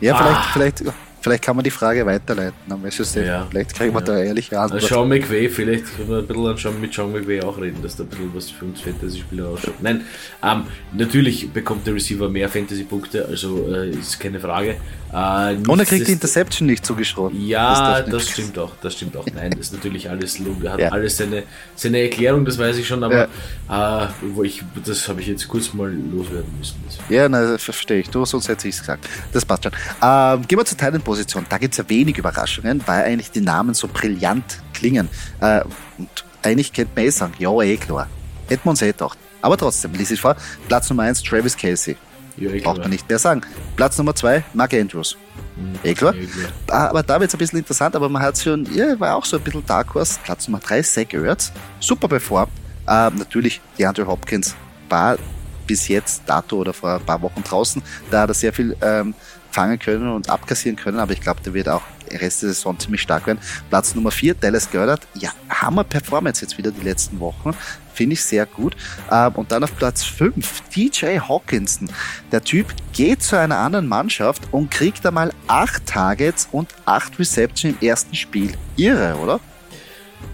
[0.00, 0.50] Ja, vielleicht, ah.
[0.52, 0.82] vielleicht
[1.20, 3.26] Vielleicht kann man die Frage weiterleiten am SSD.
[3.26, 3.46] Ja.
[3.50, 4.06] Vielleicht kriegen wir ja.
[4.06, 4.82] da ehrliche Antwort.
[4.82, 8.08] Sean McVay, vielleicht können wir ein bisschen mit Sean McVay auch reden, dass da ein
[8.08, 9.74] bisschen was für uns Fantasy-Spieler ausschaut.
[9.82, 10.02] Nein,
[10.42, 14.76] ähm, natürlich bekommt der Receiver mehr Fantasy-Punkte, also äh, ist keine Frage.
[15.12, 17.30] Äh, Und er kriegt die Interception nicht zugeschrieben.
[17.46, 19.26] Ja, das, das stimmt auch, das stimmt auch.
[19.34, 20.88] Nein, das ist natürlich alles, hat ja.
[20.90, 21.42] alles seine,
[21.74, 23.28] seine Erklärung, das weiß ich schon, aber
[23.68, 24.04] ja.
[24.04, 26.76] äh, wo ich, das habe ich jetzt kurz mal loswerden müssen.
[27.08, 28.10] Ja, na, verstehe ich.
[28.10, 29.08] Du, sonst hätte ich es gesagt.
[29.32, 29.72] Das passt schon.
[30.02, 31.44] Ähm, gehen wir zur Teilen Position.
[31.48, 35.08] Da gibt es ja wenig Überraschungen, weil eigentlich die Namen so brillant klingen.
[35.40, 35.62] Äh,
[35.98, 36.08] und
[36.42, 38.06] eigentlich könnte man eh sagen, ja, eh klar.
[38.48, 39.18] Hätten wir uns eh gedacht.
[39.42, 40.36] Aber trotzdem, lies ich vor.
[40.68, 41.96] Platz Nummer 1, Travis Casey.
[42.36, 43.40] Ja, eh Braucht man nicht mehr sagen.
[43.74, 45.16] Platz Nummer 2, Mark Andrews.
[45.56, 46.14] Mhm, eh klar.
[46.14, 46.88] Eh klar.
[46.88, 49.36] Aber da wird es ein bisschen interessant, aber man hat schon, ja, war auch so
[49.36, 50.16] ein bisschen Dark Horse.
[50.22, 51.50] Platz Nummer 3, Zach Ertz.
[51.80, 52.52] Super performt.
[52.86, 54.54] Äh, natürlich, die Andrew Hopkins
[54.88, 55.18] war
[55.66, 59.14] bis jetzt, dato oder vor ein paar Wochen draußen, da hat er sehr viel ähm,
[59.50, 63.02] fangen können und abkassieren können, aber ich glaube, der wird auch Rest der Saison ziemlich
[63.02, 63.38] stark werden.
[63.68, 65.06] Platz Nummer 4, Dallas Goddard.
[65.14, 67.54] Ja, Hammer Performance jetzt wieder die letzten Wochen.
[67.94, 68.76] Finde ich sehr gut.
[69.10, 71.90] Ähm, und dann auf Platz 5, DJ Hawkinson.
[72.32, 77.76] Der Typ geht zu einer anderen Mannschaft und kriegt einmal 8 Targets und 8 Reception
[77.80, 78.54] im ersten Spiel.
[78.76, 79.40] Irre, oder?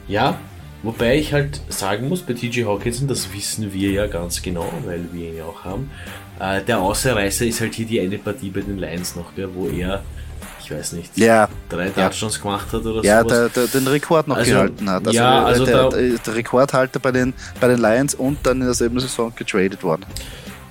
[0.08, 0.38] Ja,
[0.82, 5.08] Wobei ich halt sagen muss, bei TJ Hawkinson, das wissen wir ja ganz genau, weil
[5.12, 5.90] wir ihn ja auch haben,
[6.40, 9.68] äh, der Außerreißer ist halt hier die eine Partie bei den Lions noch, gell, wo
[9.68, 10.02] er,
[10.62, 11.48] ich weiß nicht, ja.
[11.68, 12.42] drei Touchdowns ja.
[12.42, 13.06] gemacht hat oder so.
[13.06, 15.06] Ja, der, der, den Rekord noch also, gehalten hat.
[15.06, 18.66] Also, ja, also der, der, der, Rekordhalter bei den, bei den Lions und dann in
[18.66, 20.04] derselben Saison getradet worden.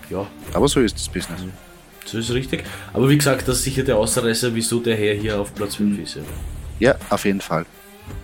[0.10, 0.26] Ja.
[0.54, 1.42] Aber so ist das Business.
[2.06, 2.64] So ist richtig.
[2.94, 5.98] Aber wie gesagt, das ist sicher der Außerreißer, wieso der Herr hier auf Platz 5
[5.98, 6.04] mhm.
[6.04, 6.18] ist.
[6.80, 6.96] Ja.
[7.10, 7.66] auf jeden Fall.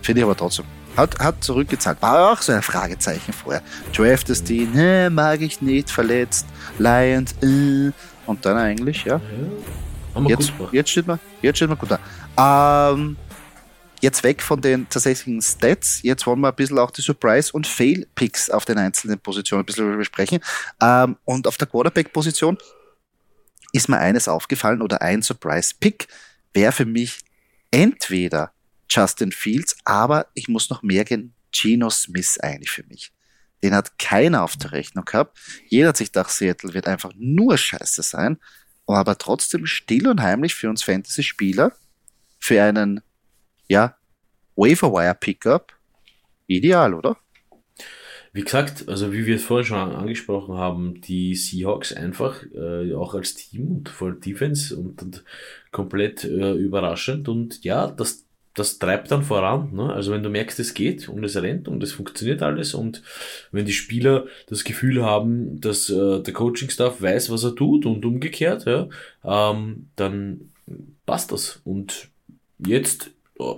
[0.00, 0.64] Finde ich aber trotzdem.
[0.96, 2.00] Hat, hat zurückgezahlt.
[2.02, 3.62] War auch so ein Fragezeichen vorher.
[3.96, 6.46] Draftest die, ne, mag ich nicht, verletzt,
[6.78, 7.92] Lions, äh.
[8.26, 9.20] Und dann eigentlich, ja.
[10.14, 12.92] ja jetzt, jetzt, steht man, jetzt steht man gut da.
[12.92, 13.16] Ähm,
[14.00, 16.02] jetzt weg von den tatsächlichen Stats.
[16.02, 19.66] Jetzt wollen wir ein bisschen auch die Surprise- und Fail-Picks auf den einzelnen Positionen ein
[19.66, 20.40] bisschen besprechen.
[20.80, 22.58] Ähm, und auf der Quarterback-Position
[23.72, 26.08] ist mir eines aufgefallen oder ein Surprise-Pick
[26.52, 27.20] wäre für mich
[27.70, 28.52] entweder
[28.88, 31.34] Justin Fields, aber ich muss noch mehr gehen.
[31.50, 33.12] Geno Smith eigentlich für mich.
[33.62, 35.38] Den hat keiner auf der Rechnung gehabt.
[35.68, 38.38] Jeder hat sich gedacht, Seattle wird einfach nur scheiße sein,
[38.86, 41.72] aber trotzdem still und heimlich für uns Fantasy-Spieler,
[42.38, 43.00] für einen,
[43.68, 43.96] ja,
[44.56, 45.72] Waiver-Wire-Pickup,
[46.46, 47.16] ideal, oder?
[48.34, 53.14] Wie gesagt, also wie wir es vorhin schon angesprochen haben, die Seahawks einfach äh, auch
[53.14, 55.24] als Team und voll Defense und, und
[55.70, 59.70] komplett äh, überraschend und ja, das das treibt dann voran.
[59.72, 59.92] Ne?
[59.92, 63.02] Also wenn du merkst, es geht und es rennt und es funktioniert alles und
[63.50, 68.04] wenn die Spieler das Gefühl haben, dass äh, der Coaching-Staff weiß, was er tut und
[68.04, 68.88] umgekehrt, ja,
[69.24, 70.52] ähm, dann
[71.06, 71.60] passt das.
[71.64, 72.08] Und
[72.58, 73.10] jetzt,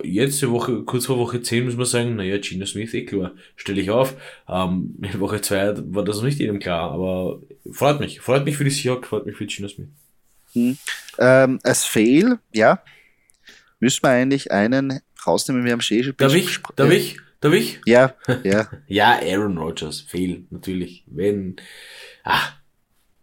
[0.03, 3.33] jetzt die Woche, kurz vor Woche 10 muss man sagen, naja, Gino Smith, eh klar,
[3.57, 4.15] stelle ich auf.
[4.47, 8.21] Ähm, in Woche 2 war das noch nicht jedem klar, aber freut mich.
[8.21, 9.89] Freut mich für die Seahawks, freut mich für Gino Smith.
[10.53, 10.77] Hm.
[11.19, 12.81] Ähm, als Fail, ja,
[13.85, 15.63] müssen wir eigentlich einen rausnehmen.
[15.63, 16.59] Wir haben schon Darf ich?
[16.75, 17.17] Darf ich?
[17.39, 17.79] Darf ich?
[17.85, 18.67] Ja, ja.
[18.87, 21.03] ja, Aaron Rodgers, Fail, natürlich.
[21.05, 21.57] Wenn,
[22.23, 22.53] ah,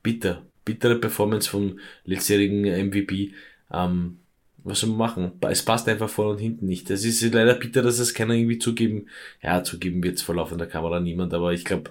[0.04, 3.32] bitter, bittere Performance vom letztjährigen MVP.
[3.72, 4.18] Ähm,
[4.58, 5.32] was soll man machen?
[5.50, 6.88] Es passt einfach vorne und hinten nicht.
[6.88, 9.08] Das ist leider bitter, dass es keiner irgendwie zugeben,
[9.42, 11.90] ja, zugeben wird es vor laufender Kamera niemand, aber ich glaube,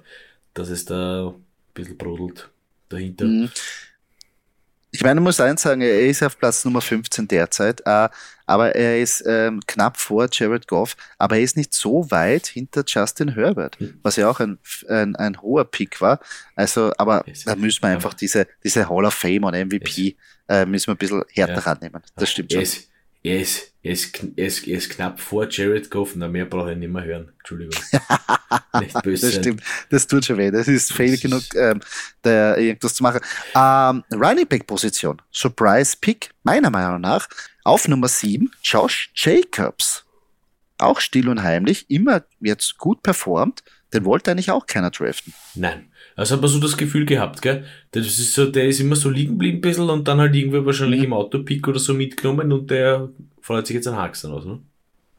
[0.54, 2.50] dass es da ein bisschen brodelt
[2.88, 3.26] dahinter.
[3.26, 3.50] Mhm.
[4.94, 8.10] Ich meine, ich muss eins sagen, er ist auf Platz Nummer 15 derzeit, äh,
[8.46, 12.84] aber er ist ähm, knapp vor Jared Goff, aber er ist nicht so weit hinter
[12.86, 14.00] Justin Herbert, hm.
[14.04, 16.20] was ja auch ein, ein, ein hoher Pick war.
[16.56, 20.18] Also, aber da müssen wir einfach diese, diese Hall of Fame und MVP
[20.50, 21.60] äh, müssen wir ein bisschen härter ja.
[21.60, 22.04] rannehmen.
[22.18, 22.62] Das stimmt schon.
[22.62, 22.91] Es,
[23.24, 26.72] er ist, er ist, er ist, er ist knapp vor Jared Goff, na mehr brauche
[26.72, 27.32] ich nicht mehr hören.
[27.38, 27.74] Entschuldigung.
[28.80, 29.28] nicht böse.
[29.28, 30.50] Das stimmt, das tut schon weh.
[30.50, 31.82] Das ist fail genug, ähm,
[32.24, 33.22] da irgendwas zu machen.
[33.56, 37.28] Ähm, Running Back Position, Surprise Pick, meiner Meinung nach,
[37.64, 40.04] auf Nummer 7, Josh Jacobs.
[40.80, 45.34] Auch still und heimlich, immer jetzt gut performt, den wollte eigentlich auch keiner draften.
[45.54, 45.92] Nein.
[46.15, 47.65] Also hat man so das Gefühl gehabt, gell?
[47.91, 50.65] Das ist so, der ist immer so liegen geblieben ein bisschen und dann halt irgendwie
[50.65, 51.06] wahrscheinlich mhm.
[51.06, 53.10] im Autopick oder so mitgenommen und der
[53.41, 54.60] freut sich jetzt ein Haxen aus, ne?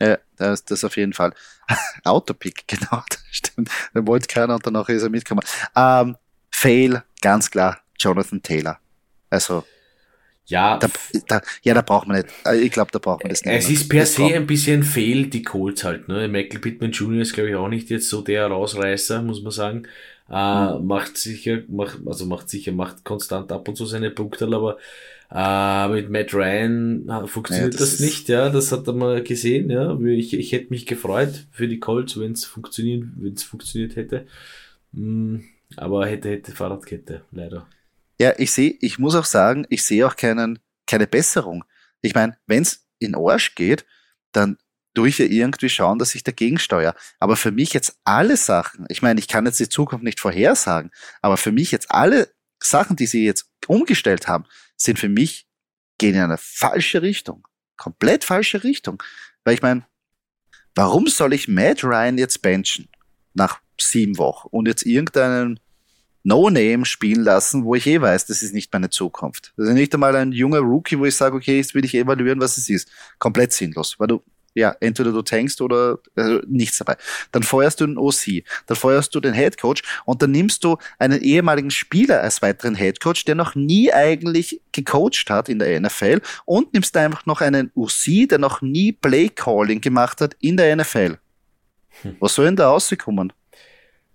[0.01, 1.33] Ja, das, das auf jeden Fall.
[2.05, 3.71] Autopick, genau, das stimmt.
[3.95, 5.47] Der wollte keiner und danach ist er mitgekommen.
[5.77, 6.17] Ähm,
[6.51, 8.79] Fail, ganz klar, Jonathan Taylor.
[9.31, 9.65] Also,
[10.47, 10.89] ja, da,
[11.29, 12.29] da, ja, da braucht man nicht.
[12.45, 13.55] Äh, ich glaube, da braucht man das nicht.
[13.55, 16.09] Es ist per se ein bisschen Fail, die Colts halt.
[16.09, 16.29] Ne?
[16.29, 17.23] Michael Pittman Jr.
[17.23, 19.87] ist, glaube ich, auch nicht jetzt so der Rausreißer, muss man sagen.
[20.33, 20.79] Äh.
[20.79, 24.79] Macht sicher, macht, also macht sicher, macht konstant ab und zu seine Punkte, aber
[25.31, 29.23] äh, mit Matt Ryan äh, funktioniert ja, das, das nicht, ja, das hat er mal
[29.23, 29.99] gesehen, ja.
[30.01, 34.27] Ich, ich hätte mich gefreut für die Colts, wenn es funktionieren, wenn es funktioniert hätte.
[34.93, 35.41] Mm,
[35.77, 37.67] aber hätte, hätte Fahrradkette, leider.
[38.19, 41.65] Ja, ich sehe, ich muss auch sagen, ich sehe auch keinen, keine Besserung.
[42.01, 43.85] Ich meine, wenn es in Arsch geht,
[44.33, 44.57] dann
[44.95, 46.95] tue ich ja irgendwie schauen, dass ich dagegen steuere.
[47.19, 50.91] Aber für mich jetzt alle Sachen, ich meine, ich kann jetzt die Zukunft nicht vorhersagen,
[51.21, 52.29] aber für mich jetzt alle
[52.63, 54.45] Sachen, die sie jetzt umgestellt haben,
[54.77, 55.47] sind für mich,
[55.99, 57.47] gehen in eine falsche Richtung.
[57.77, 59.03] Komplett falsche Richtung.
[59.45, 59.87] Weil ich meine,
[60.75, 62.89] warum soll ich Matt Ryan jetzt benchen
[63.35, 65.59] nach sieben Wochen und jetzt irgendeinen
[66.25, 69.53] No-Name spielen lassen, wo ich eh weiß, das ist nicht meine Zukunft.
[69.57, 72.41] Das ist nicht einmal ein junger Rookie, wo ich sage, okay, jetzt will ich evaluieren,
[72.41, 72.89] was es ist.
[73.19, 74.23] Komplett sinnlos, weil du
[74.55, 76.97] ja, entweder du tankst oder also nichts dabei.
[77.31, 80.77] Dann feuerst du den OC, dann feuerst du den Head Coach und dann nimmst du
[80.99, 85.81] einen ehemaligen Spieler als weiteren Head Coach, der noch nie eigentlich gecoacht hat in der
[85.81, 90.57] NFL und nimmst einfach noch einen OC, der noch nie Play Calling gemacht hat in
[90.57, 91.19] der NFL.
[92.03, 92.17] Hm.
[92.21, 93.33] Was soll denn da rauskommen?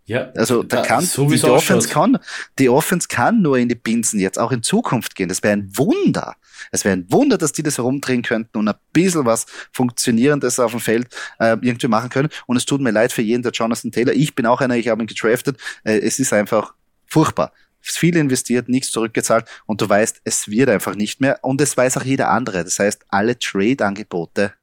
[0.07, 2.17] Ja, also da, kann so die, die Offense kann,
[2.59, 5.27] die Offense kann nur in die Binsen jetzt auch in Zukunft gehen.
[5.27, 6.37] Das wäre ein Wunder.
[6.71, 10.71] Es wäre ein Wunder, dass die das herumdrehen könnten und ein bisschen was Funktionierendes auf
[10.71, 11.07] dem Feld
[11.39, 12.29] äh, irgendwie machen können.
[12.45, 14.13] Und es tut mir leid für jeden, der Jonathan Taylor.
[14.13, 15.57] Ich bin auch einer, ich habe ihn gedraftet.
[15.83, 16.73] Äh, es ist einfach
[17.05, 17.53] furchtbar.
[17.79, 21.39] Viel investiert, nichts zurückgezahlt und du weißt, es wird einfach nicht mehr.
[21.43, 22.63] Und es weiß auch jeder andere.
[22.63, 24.53] Das heißt, alle Trade-Angebote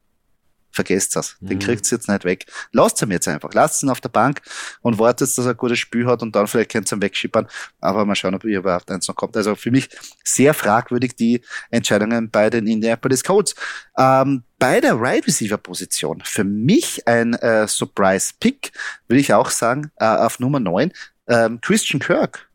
[0.75, 1.37] vergesst das.
[1.41, 1.63] Den mhm.
[1.63, 2.47] kriegt jetzt nicht weg.
[2.73, 3.51] Lasst ihn jetzt einfach.
[3.55, 4.43] Lasst ihn auf der Bank
[4.83, 7.47] und wartet, dass er ein gutes Spiel hat und dann vielleicht könnt ihr ihn wegschippern.
[7.81, 9.37] Aber mal schauen, ob ihr überhaupt eins noch kommt.
[9.37, 9.89] Also für mich
[10.25, 13.55] sehr fragwürdig die Entscheidungen bei den Indianapolis Colts.
[13.97, 18.73] Ähm, bei der Right Receiver Position, für mich ein äh, Surprise Pick,
[19.09, 20.93] würde ich auch sagen, äh, auf Nummer 9,
[21.29, 22.49] ähm, Christian Kirk.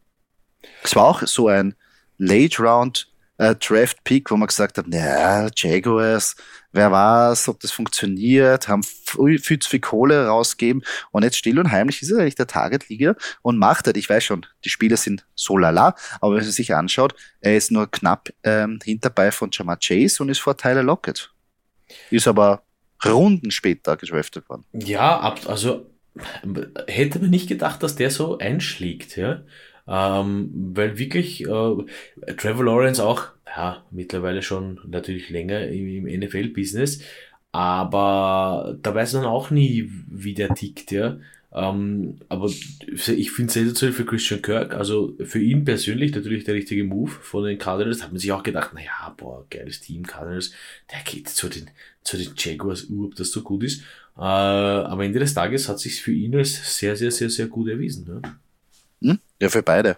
[0.84, 1.75] Es war auch so ein
[2.17, 3.08] Late Round
[3.39, 6.36] äh, Draft Pick, wo man gesagt hat, naja, Jaguars,
[6.71, 11.58] wer weiß, ob das funktioniert, haben viel, viel zu viel Kohle rausgeben und jetzt still
[11.58, 14.97] und heimlich ist er eigentlich der Target-Liga und macht halt, ich weiß schon, die Spieler
[14.97, 19.49] sind so lala, aber wenn man sich anschaut, er ist nur knapp ähm, hinterbei von
[19.52, 21.32] Jamar Chase und ist vor Tyler Lockett.
[22.12, 22.62] Ist aber
[23.04, 24.65] Runden später gedraftet worden.
[24.73, 25.89] Ja, also
[26.88, 29.43] hätte man nicht gedacht, dass der so einschlägt, ja.
[29.91, 37.02] Ähm, weil wirklich äh, Trevor Lawrence auch, ja, mittlerweile schon natürlich länger im, im NFL-Business,
[37.52, 41.17] aber da weiß man auch nie, wie der tickt, ja.
[41.52, 46.54] Ähm, aber ich finde es sensationell für Christian Kirk, also für ihn persönlich natürlich der
[46.54, 48.04] richtige Move von den Cardinals.
[48.04, 50.52] Hat man sich auch gedacht, naja, boah, geiles Team, Cardinals,
[50.91, 51.71] der geht zu den,
[52.04, 53.82] zu den Jaguars, uh, ob das so gut ist.
[54.15, 57.67] Äh, am Ende des Tages hat sich für ihn als sehr, sehr, sehr, sehr gut
[57.67, 58.06] erwiesen.
[58.08, 58.21] Ja.
[59.39, 59.97] Ja, für beide.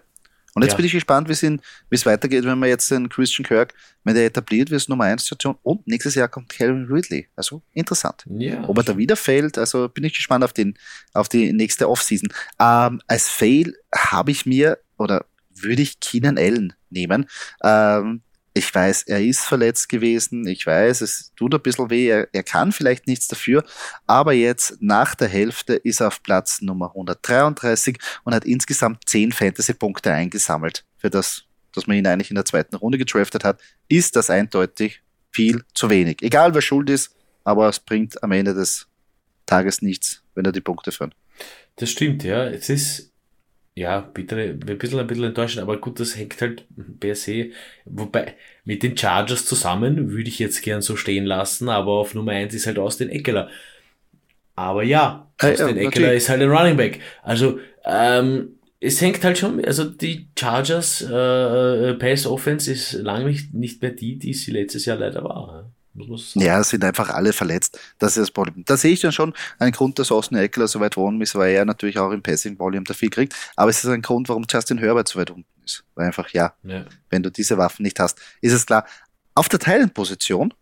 [0.54, 0.76] Und jetzt ja.
[0.76, 3.72] bin ich gespannt, wie es weitergeht, wenn man jetzt den Christian Kirk,
[4.04, 7.28] wenn der etabliert wird, Nummer 1 Station und nächstes Jahr kommt Calvin Ridley.
[7.36, 8.26] Also interessant.
[8.28, 8.62] Ja.
[8.68, 10.74] Ob er da wieder fällt, also bin ich gespannt auf, den,
[11.14, 12.28] auf die nächste Offseason.
[12.58, 15.24] Ähm, als Fail habe ich mir oder
[15.54, 17.26] würde ich Keenan Allen nehmen.
[17.64, 18.20] Ähm,
[18.54, 20.46] Ich weiß, er ist verletzt gewesen.
[20.46, 22.08] Ich weiß, es tut ein bisschen weh.
[22.08, 23.64] Er, er, kann vielleicht nichts dafür.
[24.06, 29.32] Aber jetzt nach der Hälfte ist er auf Platz Nummer 133 und hat insgesamt 10
[29.32, 30.84] Fantasy-Punkte eingesammelt.
[30.98, 35.02] Für das, dass man ihn eigentlich in der zweiten Runde gedraftet hat, ist das eindeutig
[35.30, 36.18] viel zu wenig.
[36.20, 38.86] Egal wer schuld ist, aber es bringt am Ende des
[39.46, 41.14] Tages nichts, wenn er die Punkte führt.
[41.76, 42.44] Das stimmt, ja.
[42.44, 43.11] Es ist
[43.74, 46.66] ja, bittere, ein bisschen, ein bisschen enttäuschend, aber gut, das hängt halt
[47.00, 47.50] per se,
[47.86, 52.32] wobei, mit den Chargers zusammen würde ich jetzt gern so stehen lassen, aber auf Nummer
[52.32, 53.48] eins ist halt Austin Eckler.
[54.54, 57.00] Aber ja, Austin ja, Eckler ist halt ein Running Back.
[57.22, 63.26] Also, ähm, es hängt halt schon, also die Chargers äh, äh Pass Offense ist lange
[63.26, 65.70] nicht, nicht mehr die, die sie letztes Jahr leider war.
[66.34, 67.78] Ja, es sind einfach alle verletzt.
[67.98, 68.64] Das ist das Problem.
[68.64, 71.54] Da sehe ich dann schon einen Grund, dass Austin Eckler so weit oben ist, weil
[71.54, 73.34] er natürlich auch im Passing Volume da viel kriegt.
[73.56, 75.84] Aber es ist ein Grund, warum Justin Herbert so weit unten ist.
[75.94, 76.84] Weil einfach, ja, ja.
[77.10, 78.86] wenn du diese Waffen nicht hast, ist es klar.
[79.34, 80.52] Auf der Teilenposition,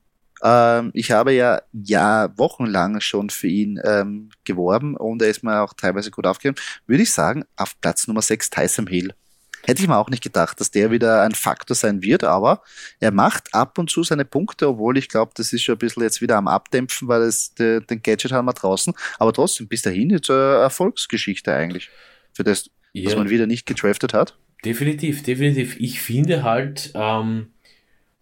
[0.43, 5.61] ähm, ich habe ja, ja wochenlang schon für ihn ähm, geworben und er ist mir
[5.61, 9.13] auch teilweise gut aufgegeben, würde ich sagen, auf Platz Nummer 6 Tyson Hill.
[9.65, 12.63] Hätte ich mir auch nicht gedacht, dass der wieder ein Faktor sein wird, aber
[12.99, 16.03] er macht ab und zu seine Punkte, obwohl ich glaube, das ist schon ein bisschen
[16.03, 18.95] jetzt wieder am Abdämpfen, weil es de, den Gadget haben wir draußen.
[19.19, 21.91] Aber trotzdem, bis dahin jetzt eine Erfolgsgeschichte eigentlich.
[22.33, 23.05] Für das, ja.
[23.05, 24.37] dass man wieder nicht getraftet hat.
[24.65, 25.79] Definitiv, definitiv.
[25.79, 27.49] Ich finde halt, ähm,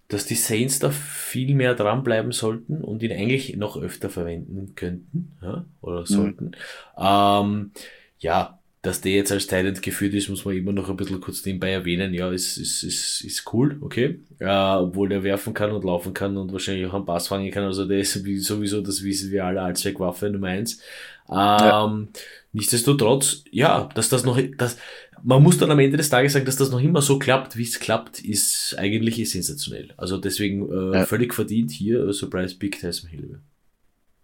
[0.08, 5.36] dass die Saints da viel mehr dranbleiben sollten und ihn eigentlich noch öfter verwenden könnten
[5.42, 6.06] ja, oder mhm.
[6.06, 6.44] sollten.
[6.46, 6.52] Mhm.
[6.98, 7.70] Ähm,
[8.18, 11.44] ja, dass der jetzt als Talent geführt ist, muss man immer noch ein bisschen kurz
[11.44, 12.14] nebenbei erwähnen.
[12.14, 14.20] Ja, ist, ist, ist, ist cool, okay.
[14.38, 17.64] Äh, obwohl der werfen kann und laufen kann und wahrscheinlich auch einen Pass fangen kann.
[17.64, 20.80] Also der ist sowieso, das wissen wir alle, Allzweckwaffe Nummer eins.
[21.28, 22.08] Ähm, ja.
[22.52, 24.78] Nichtsdestotrotz, ja, dass das noch, das,
[25.22, 27.64] man muss dann am Ende des Tages sagen, dass das noch immer so klappt, wie
[27.64, 29.92] es klappt, ist eigentlich sensationell.
[29.96, 31.06] Also deswegen äh, ja.
[31.06, 33.40] völlig verdient hier äh, Surprise Big Tyson Hill.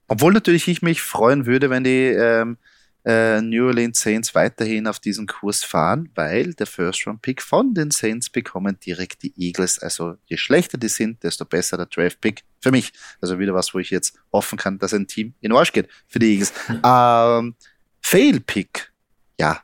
[0.06, 2.56] Obwohl natürlich ich mich freuen würde, wenn die ähm,
[3.04, 8.30] äh, New Orleans Saints weiterhin auf diesen Kurs fahren, weil der First-Round-Pick von den Saints
[8.30, 9.78] bekommen direkt die Eagles.
[9.78, 12.92] Also je schlechter die sind, desto besser der Draft-Pick für mich.
[13.20, 16.18] Also wieder was, wo ich jetzt hoffen kann, dass ein Team in Arsch geht für
[16.18, 16.52] die Eagles.
[16.82, 17.54] ähm,
[18.00, 18.92] Fail-Pick,
[19.38, 19.60] ja,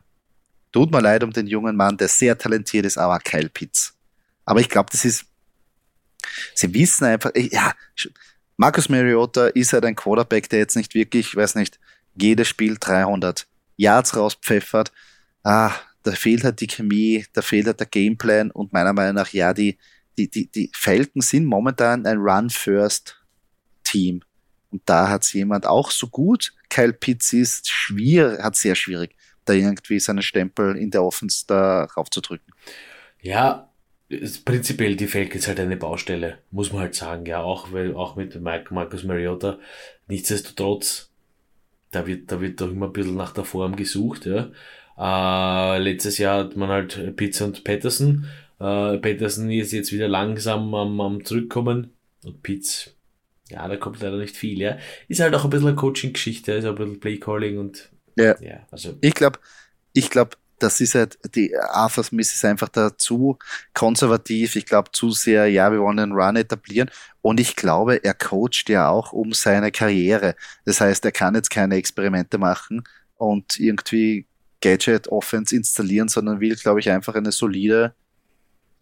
[0.73, 3.95] tut mir leid um den jungen Mann, der sehr talentiert ist, aber Kyle Pitts.
[4.45, 5.25] Aber ich glaube, das ist,
[6.55, 7.73] sie wissen einfach, ja,
[8.59, 11.81] Marcus Mariota ist halt ein Quarterback, der jetzt nicht wirklich, ich weiß nicht,
[12.21, 14.93] jedes Spiel 300 Yards rauspfeffert.
[15.43, 19.31] Ah, da fehlt halt die Chemie, da fehlt halt der Gameplan und meiner Meinung nach,
[19.31, 19.79] ja, die,
[20.17, 24.23] die, die, die Falcons sind momentan ein Run-First-Team.
[24.71, 26.55] Und da hat es jemand auch so gut.
[26.69, 31.85] Kyle Pitts ist schwierig, hat sehr schwierig, da irgendwie seinen Stempel in der Offense da
[31.85, 32.53] raufzudrücken.
[33.21, 33.71] Ja,
[34.45, 38.41] prinzipiell die Falcons halt eine Baustelle, muss man halt sagen, ja, auch, weil, auch mit
[38.41, 39.59] Mike, Marcus Mariota.
[40.07, 41.10] Nichtsdestotrotz,
[41.91, 44.51] da wird, da wird doch immer ein bisschen nach der Form gesucht, ja.
[44.99, 48.27] Äh, letztes Jahr hat man halt Pitts und Patterson.
[48.59, 51.93] Äh, Patterson ist jetzt wieder langsam am, am Zurückkommen
[52.25, 52.95] und Pitts,
[53.51, 54.79] ja, da kommt leider nicht viel, ja.
[55.09, 58.41] Ist halt auch ein bisschen eine Coaching-Geschichte, ist ein bisschen Playcalling und ja.
[58.41, 58.97] ja also.
[59.01, 59.39] Ich glaube,
[59.93, 63.39] ich glaube, das ist halt, die Arthur Smith ist einfach da zu
[63.75, 64.57] konservativ.
[64.57, 66.91] Ich glaube zu sehr, ja, wir wollen einen Run etablieren.
[67.23, 70.37] Und ich glaube, er coacht ja auch um seine Karriere.
[70.65, 72.85] Das heißt, er kann jetzt keine Experimente machen
[73.17, 74.27] und irgendwie
[74.61, 77.95] Gadget Offense installieren, sondern will, glaube ich, einfach eine solide,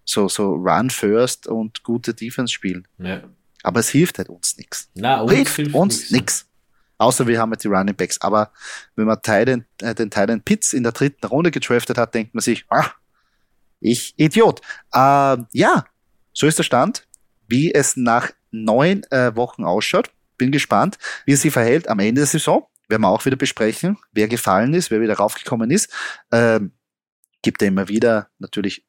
[0.05, 2.87] so, so Run First und gute Defense spielen.
[2.99, 3.23] Ja.
[3.63, 4.89] Aber es hilft halt uns nichts.
[5.29, 6.48] Hilft uns nichts.
[6.99, 8.21] Außer wir haben jetzt die Running Backs.
[8.21, 8.53] Aber
[8.97, 12.43] wenn man Titan, äh, den Titan Pitts in der dritten Runde gedraftet hat, denkt man
[12.43, 12.91] sich, ah,
[13.81, 14.61] ich Idiot.
[14.93, 15.85] Äh, ja,
[16.33, 17.07] so ist der Stand.
[17.47, 20.11] Wie es nach neun äh, Wochen ausschaut.
[20.37, 22.67] Bin gespannt, wie es sich verhält am Ende der Saison.
[22.89, 25.93] Werden wir auch wieder besprechen, wer gefallen ist, wer wieder raufgekommen ist.
[26.33, 26.73] Ähm,
[27.43, 28.87] gibt ja immer wieder natürlich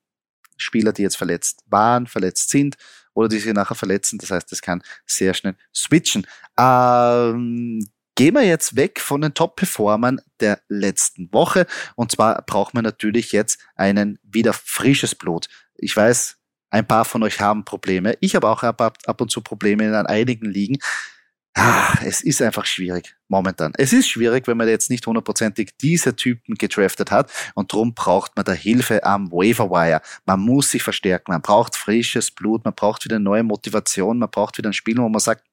[0.57, 2.75] Spieler, die jetzt verletzt waren, verletzt sind
[3.13, 4.19] oder die sich nachher verletzen.
[4.19, 6.25] Das heißt, es kann sehr schnell switchen.
[6.57, 7.85] Ähm,
[8.19, 11.65] Gehen wir jetzt weg von den Top-Performern der letzten Woche.
[11.95, 15.47] Und zwar braucht man natürlich jetzt einen wieder frisches Blut.
[15.77, 16.35] Ich weiß,
[16.69, 18.17] ein paar von euch haben Probleme.
[18.19, 20.79] Ich habe auch ab, ab und zu Probleme in einigen Ligen.
[21.53, 23.71] Ah, es ist einfach schwierig momentan.
[23.77, 28.35] Es ist schwierig, wenn man jetzt nicht hundertprozentig diese Typen gedraftet hat und darum braucht
[28.35, 33.05] man da Hilfe am Waiver Man muss sich verstärken, man braucht frisches Blut, man braucht
[33.05, 35.45] wieder neue Motivation, man braucht wieder ein Spiel, wo man sagt,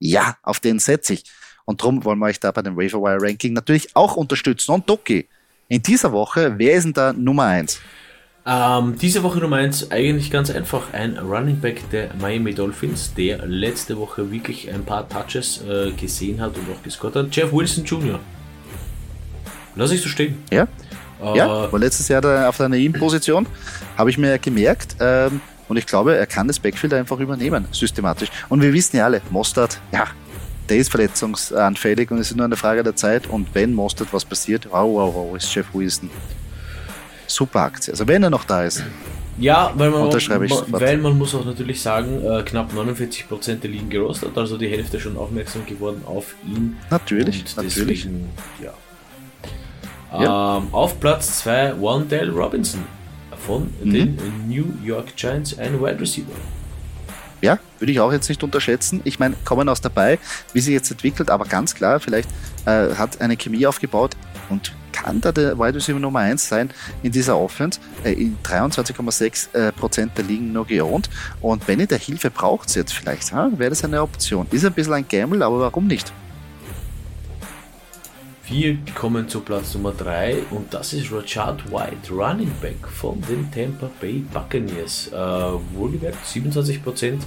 [0.00, 1.24] ja, auf den setze ich.
[1.70, 4.72] Und darum wollen wir euch da bei dem Waverwire Ranking natürlich auch unterstützen.
[4.72, 5.28] Und Doki,
[5.68, 7.80] in dieser Woche, wer ist denn da Nummer eins?
[8.44, 10.92] Ähm, diese Woche Nummer 1 eigentlich ganz einfach.
[10.92, 16.40] Ein Running Back der Miami Dolphins, der letzte Woche wirklich ein paar Touches äh, gesehen
[16.40, 17.36] hat und auch gescored hat.
[17.36, 18.18] Jeff Wilson Jr.
[19.76, 20.42] Lass ich so stehen.
[20.50, 20.66] Ja.
[21.22, 23.46] Äh, ja, war letztes Jahr da auf der Naim-Position,
[23.96, 24.96] habe ich mir gemerkt.
[24.98, 28.28] Ähm, und ich glaube, er kann das Backfield einfach übernehmen, systematisch.
[28.48, 30.08] Und wir wissen ja alle, Mostard, ja,
[30.70, 33.26] der ist verletzungsanfällig und es ist nur eine Frage der Zeit.
[33.26, 36.08] Und wenn Mostert was passiert, wow, wow, wow, ist Jeff Wilson.
[37.26, 37.92] Super Aktie.
[37.92, 38.82] Also wenn er noch da ist.
[39.38, 44.36] Ja, weil man, weil man muss auch natürlich sagen, äh, knapp 49% der Ligen gerostet,
[44.36, 46.76] also die Hälfte schon aufmerksam geworden auf ihn.
[46.90, 47.74] Natürlich, natürlich.
[47.74, 48.28] Deswegen,
[48.62, 48.74] ja.
[50.12, 50.58] Ja.
[50.58, 52.82] Ähm, auf Platz 2 Wandale Robinson
[53.46, 53.92] von mhm.
[53.92, 56.26] den New York Giants, ein Wide Receiver.
[57.80, 59.00] Würde ich auch jetzt nicht unterschätzen.
[59.04, 60.18] Ich meine, kommen aus dabei,
[60.52, 62.28] wie sich jetzt entwickelt, aber ganz klar, vielleicht
[62.66, 64.16] äh, hat eine Chemie aufgebaut
[64.48, 66.70] und kann da der Wide Receiver Nummer 1 sein
[67.02, 67.80] in dieser Offense.
[68.04, 71.08] Äh, in 23,6 äh, Prozent der Ligen nur geohnt.
[71.40, 74.46] Und wenn ihr der Hilfe braucht, jetzt vielleicht, wäre das eine Option.
[74.50, 76.12] Ist ein bisschen ein Gamble, aber warum nicht?
[78.50, 83.48] Wir kommen zu Platz Nummer 3 und das ist Rashad White, Running Back von den
[83.52, 85.06] Tampa Bay Buccaneers.
[85.12, 85.14] Äh,
[85.76, 87.20] wohlgemerkt 27%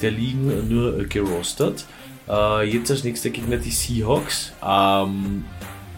[0.00, 1.84] der Ligen nur gerostet.
[2.26, 4.54] Äh, jetzt als nächster Gegner die Seahawks.
[4.66, 5.44] Ähm,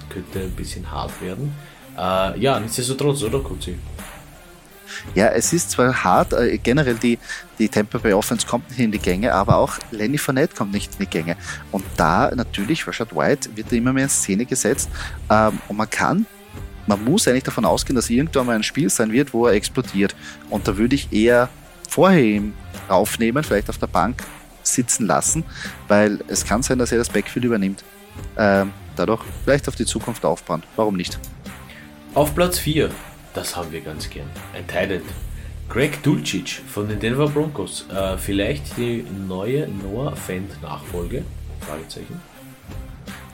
[0.09, 1.55] könnte ein bisschen hart werden.
[1.97, 3.77] Äh, ja, nichtsdestotrotz, oder Kutzi?
[5.15, 7.19] Ja, es ist zwar hart, äh, generell die,
[7.59, 10.93] die Tampa Bay Offense kommt nicht in die Gänge, aber auch Lenny Fournette kommt nicht
[10.95, 11.37] in die Gänge.
[11.71, 14.89] Und da natürlich, Rashad White wird immer mehr in Szene gesetzt
[15.31, 16.27] ähm, und man kann,
[16.87, 20.15] man muss eigentlich davon ausgehen, dass irgendwann mal ein Spiel sein wird, wo er explodiert.
[20.51, 21.49] Und da würde ich eher
[21.89, 22.55] vorher ihn
[22.89, 24.23] aufnehmen, vielleicht auf der Bank
[24.63, 25.45] sitzen lassen,
[25.89, 27.85] weil es kann sein, dass er das Backfield übernimmt.
[28.37, 30.63] Ähm, dadurch vielleicht auf die Zukunft aufbauen.
[30.77, 31.19] Warum nicht?
[32.15, 32.91] Auf Platz 4
[33.35, 34.29] das haben wir ganz gern.
[34.69, 35.05] Thailand.
[35.69, 37.87] Greg Dulcich von den Denver Broncos.
[37.91, 41.25] Äh, vielleicht die neue Noah Fent Nachfolge?
[41.61, 42.21] Fragezeichen.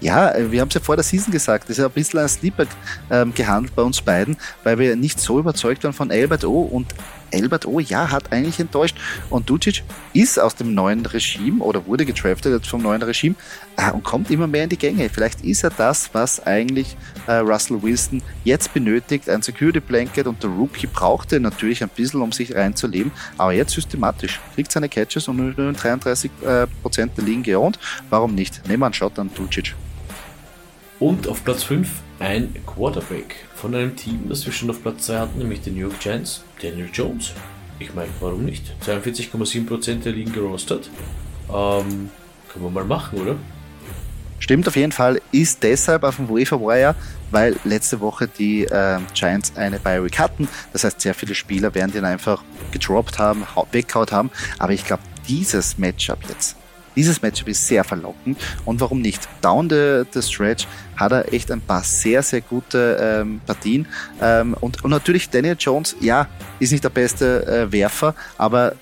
[0.01, 2.29] Ja, wir haben es ja vor der Season gesagt, das ist ja ein bisschen ein
[2.29, 2.67] Sleeper
[3.11, 6.63] ähm, gehandelt bei uns beiden, weil wir nicht so überzeugt waren von Albert O.
[6.63, 6.95] Und
[7.33, 8.97] Albert O, ja, hat eigentlich enttäuscht.
[9.29, 13.35] Und Ducic ist aus dem neuen Regime oder wurde getraftet vom neuen Regime
[13.77, 15.09] äh, und kommt immer mehr in die Gänge.
[15.09, 19.29] Vielleicht ist er das, was eigentlich äh, Russell Wilson jetzt benötigt.
[19.29, 23.13] Ein Security Blanket und der Rookie brauchte natürlich ein bisschen, um sich reinzuleben.
[23.39, 24.41] Aber jetzt systematisch.
[24.55, 27.79] Kriegt seine Catches und nur 33% äh, Prozent der Ligen geohnt.
[28.09, 28.67] Warum nicht?
[28.69, 29.75] Nehmen wir einen Shot an Ducic.
[30.99, 35.19] Und auf Platz 5 ein Quarterback von einem Team, das wir schon auf Platz 2
[35.19, 37.33] hatten, nämlich den New York Giants, Daniel Jones.
[37.79, 38.65] Ich meine, warum nicht?
[38.87, 40.91] 42,7% der Ligen gerostet.
[41.49, 42.11] Ähm,
[42.49, 43.37] können wir mal machen, oder?
[44.39, 46.95] Stimmt auf jeden Fall, ist deshalb auf dem Waiver Wire,
[47.31, 50.49] weil letzte Woche die äh, Giants eine Bye Week hatten.
[50.73, 52.43] Das heißt, sehr viele Spieler werden den einfach
[52.73, 54.31] gedroppt haben, weggehaut haben.
[54.59, 56.57] Aber ich glaube, dieses Matchup jetzt
[57.01, 59.27] dieses Matchup ist sehr verlockend und warum nicht?
[59.41, 63.87] Down the, the stretch hat er echt ein paar sehr, sehr gute ähm, Partien.
[64.21, 66.29] Ähm, und, und natürlich Daniel Jones, ja,
[66.59, 68.75] ist nicht der beste äh, Werfer, aber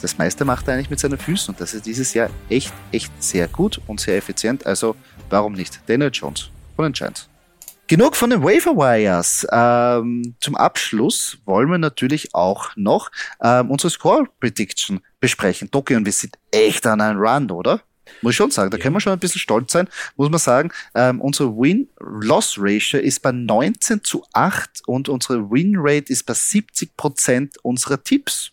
[0.00, 3.12] das meiste macht er eigentlich mit seinen Füßen und das ist dieses Jahr echt, echt
[3.22, 4.64] sehr gut und sehr effizient.
[4.64, 4.96] Also
[5.28, 5.80] warum nicht?
[5.86, 7.33] Daniel Jones von den.
[7.86, 9.46] Genug von den Waiver Wires.
[9.52, 13.10] Ähm, zum Abschluss wollen wir natürlich auch noch
[13.42, 15.70] ähm, unsere Score Prediction besprechen.
[15.70, 17.82] Doki, und wir sind echt an einem Run, oder?
[18.22, 18.82] Muss ich schon sagen, da ja.
[18.82, 20.70] können wir schon ein bisschen stolz sein, muss man sagen.
[20.94, 27.56] Ähm, unsere Win-Loss-Ratio ist bei 19 zu 8 und unsere Win-Rate ist bei 70 Prozent
[27.62, 28.52] unserer Tipps.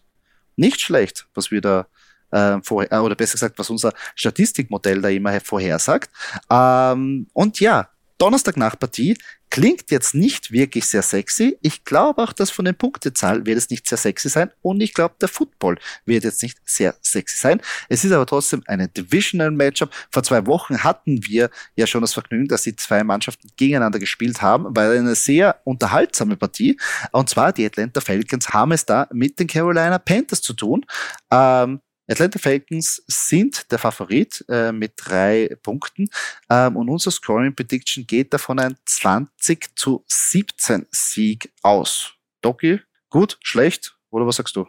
[0.57, 1.87] Nicht schlecht, was wir da
[2.31, 6.09] äh, vorher, oder besser gesagt, was unser Statistikmodell da immer vorhersagt.
[6.49, 7.89] Ähm, und ja,
[8.21, 9.17] Donnerstag nach Partie
[9.49, 11.57] klingt jetzt nicht wirklich sehr sexy.
[11.63, 14.93] Ich glaube auch, dass von den Punktezahl wird es nicht sehr sexy sein und ich
[14.93, 17.61] glaube, der Football wird jetzt nicht sehr sexy sein.
[17.89, 19.89] Es ist aber trotzdem eine Divisional Matchup.
[20.11, 24.39] Vor zwei Wochen hatten wir ja schon das Vergnügen, dass die zwei Mannschaften gegeneinander gespielt
[24.43, 26.79] haben, weil eine sehr unterhaltsame Partie.
[27.11, 30.85] Und zwar die Atlanta Falcons haben es da mit den Carolina Panthers zu tun.
[31.31, 31.81] Ähm,
[32.11, 36.09] Atlanta Falcons sind der Favorit äh, mit drei Punkten
[36.49, 42.13] ähm, und unser Scoring Prediction geht davon ein 20 zu 17 Sieg aus.
[42.41, 44.67] Doki, gut, schlecht oder was sagst du?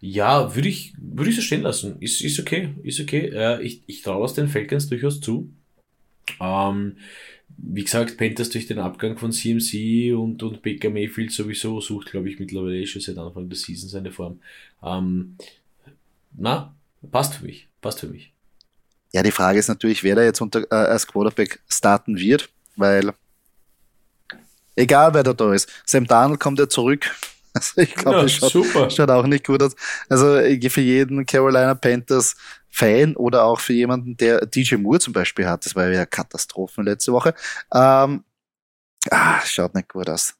[0.00, 2.00] Ja, würde ich, würde ich so stehen lassen.
[2.00, 3.26] Ist, ist okay, ist okay.
[3.34, 5.50] Äh, ich ich traue es den Falcons durchaus zu.
[6.40, 6.98] Ähm,
[7.56, 12.30] wie gesagt, Panthers durch den Abgang von CMC und, und Baker Mayfield sowieso sucht, glaube
[12.30, 14.40] ich, mittlerweile eh schon seit Anfang der Season seine Form.
[14.82, 15.36] Ähm,
[16.36, 16.74] na,
[17.10, 17.68] passt für mich.
[17.80, 18.34] Passt für mich.
[19.12, 23.12] Ja, die Frage ist natürlich, wer da jetzt unter, äh, als Quarterback starten wird, weil
[24.74, 27.10] egal wer da da ist, Sam Darnold kommt ja zurück,
[27.54, 29.76] Also ich glaube, ja, es schaut, schaut, auch nicht gut aus.
[30.08, 30.34] Also
[30.68, 32.34] für jeden Carolina Panthers
[32.68, 36.84] Fan oder auch für jemanden, der DJ Moore zum Beispiel hat, das war ja Katastrophen
[36.84, 37.32] letzte Woche,
[37.72, 38.24] ähm,
[39.08, 40.34] ah, schaut nicht gut aus.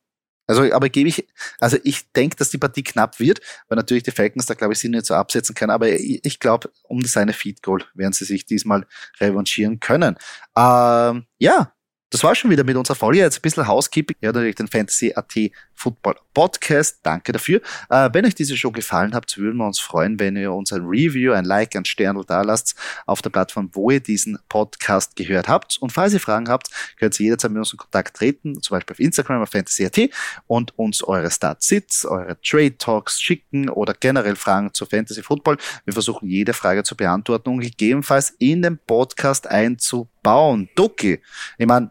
[0.47, 1.27] Also, aber gebe ich,
[1.59, 4.79] also ich denke, dass die Partie knapp wird, weil natürlich die Falcons da, glaube ich,
[4.79, 5.71] sie nicht so absetzen können.
[5.71, 8.87] Aber ich, ich glaube, um das eine Feed Goal werden sie sich diesmal
[9.21, 10.17] revanchieren können.
[10.57, 11.73] Ähm, ja,
[12.15, 13.19] das war schon wieder mit unserer Folge.
[13.19, 14.15] Jetzt ein bisschen Housekeeping.
[14.21, 17.01] Ja, natürlich den Fantasy AT Football Podcast.
[17.03, 17.61] Danke dafür.
[17.91, 20.83] Äh, wenn euch diese Show gefallen hat, würden wir uns freuen, wenn ihr uns ein
[20.83, 25.49] Review, ein Like, ein Stern da lasst auf der Plattform, wo ihr diesen Podcast gehört
[25.49, 25.77] habt.
[25.81, 26.69] Und falls ihr Fragen habt,
[27.01, 30.09] könnt ihr jederzeit mit uns in Kontakt treten, zum Beispiel auf Instagram, auf Fantasy AT
[30.47, 35.59] und uns eure Start-Sits, eure Trade Talks schicken oder generell Fragen zu Fantasy Football.
[35.85, 40.69] Wir versuchen jede Frage zu beantworten und gegebenenfalls in den Podcast einzubauen.
[40.77, 41.21] Doki,
[41.59, 41.91] ich meine,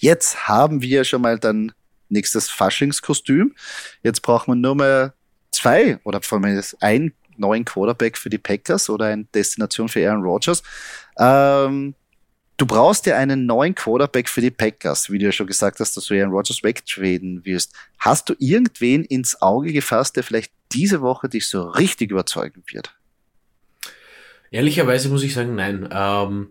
[0.00, 1.72] Jetzt haben wir schon mal dann
[2.08, 3.54] nächstes Faschingskostüm.
[4.02, 5.12] Jetzt brauchen wir nur mal
[5.50, 10.22] zwei oder vor allem ein neuen Quarterback für die Packers oder eine Destination für Aaron
[10.22, 10.62] Rodgers.
[11.18, 11.94] Ähm,
[12.56, 15.96] du brauchst ja einen neuen Quarterback für die Packers, wie du ja schon gesagt hast,
[15.96, 17.74] dass du Aaron Rodgers wegtraden wirst.
[17.98, 22.94] Hast du irgendwen ins Auge gefasst, der vielleicht diese Woche dich so richtig überzeugen wird?
[24.50, 25.88] Ehrlicherweise muss ich sagen, nein.
[25.92, 26.50] Ähm,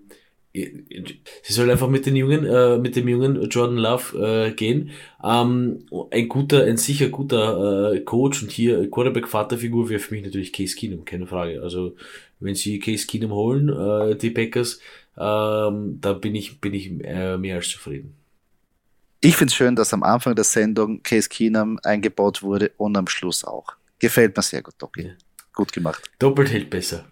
[0.53, 4.91] sie soll einfach mit den jungen, äh, mit dem jungen Jordan Love äh, gehen.
[5.23, 10.51] Ähm, ein guter, ein sicher guter äh, Coach und hier Quarterback-Vaterfigur wäre für mich natürlich
[10.51, 11.61] Case Keenum, keine Frage.
[11.61, 11.95] Also
[12.39, 14.79] wenn sie Case Keenum holen, äh, die Packers,
[15.17, 18.15] ähm, da bin ich, bin ich äh, mehr als zufrieden.
[19.21, 23.07] Ich finde es schön, dass am Anfang der Sendung Case Keenum eingebaut wurde und am
[23.07, 23.73] Schluss auch.
[23.99, 25.03] Gefällt mir sehr gut, Doki.
[25.03, 25.11] Ja.
[25.53, 26.09] Gut gemacht.
[26.19, 27.05] Doppelt hält besser.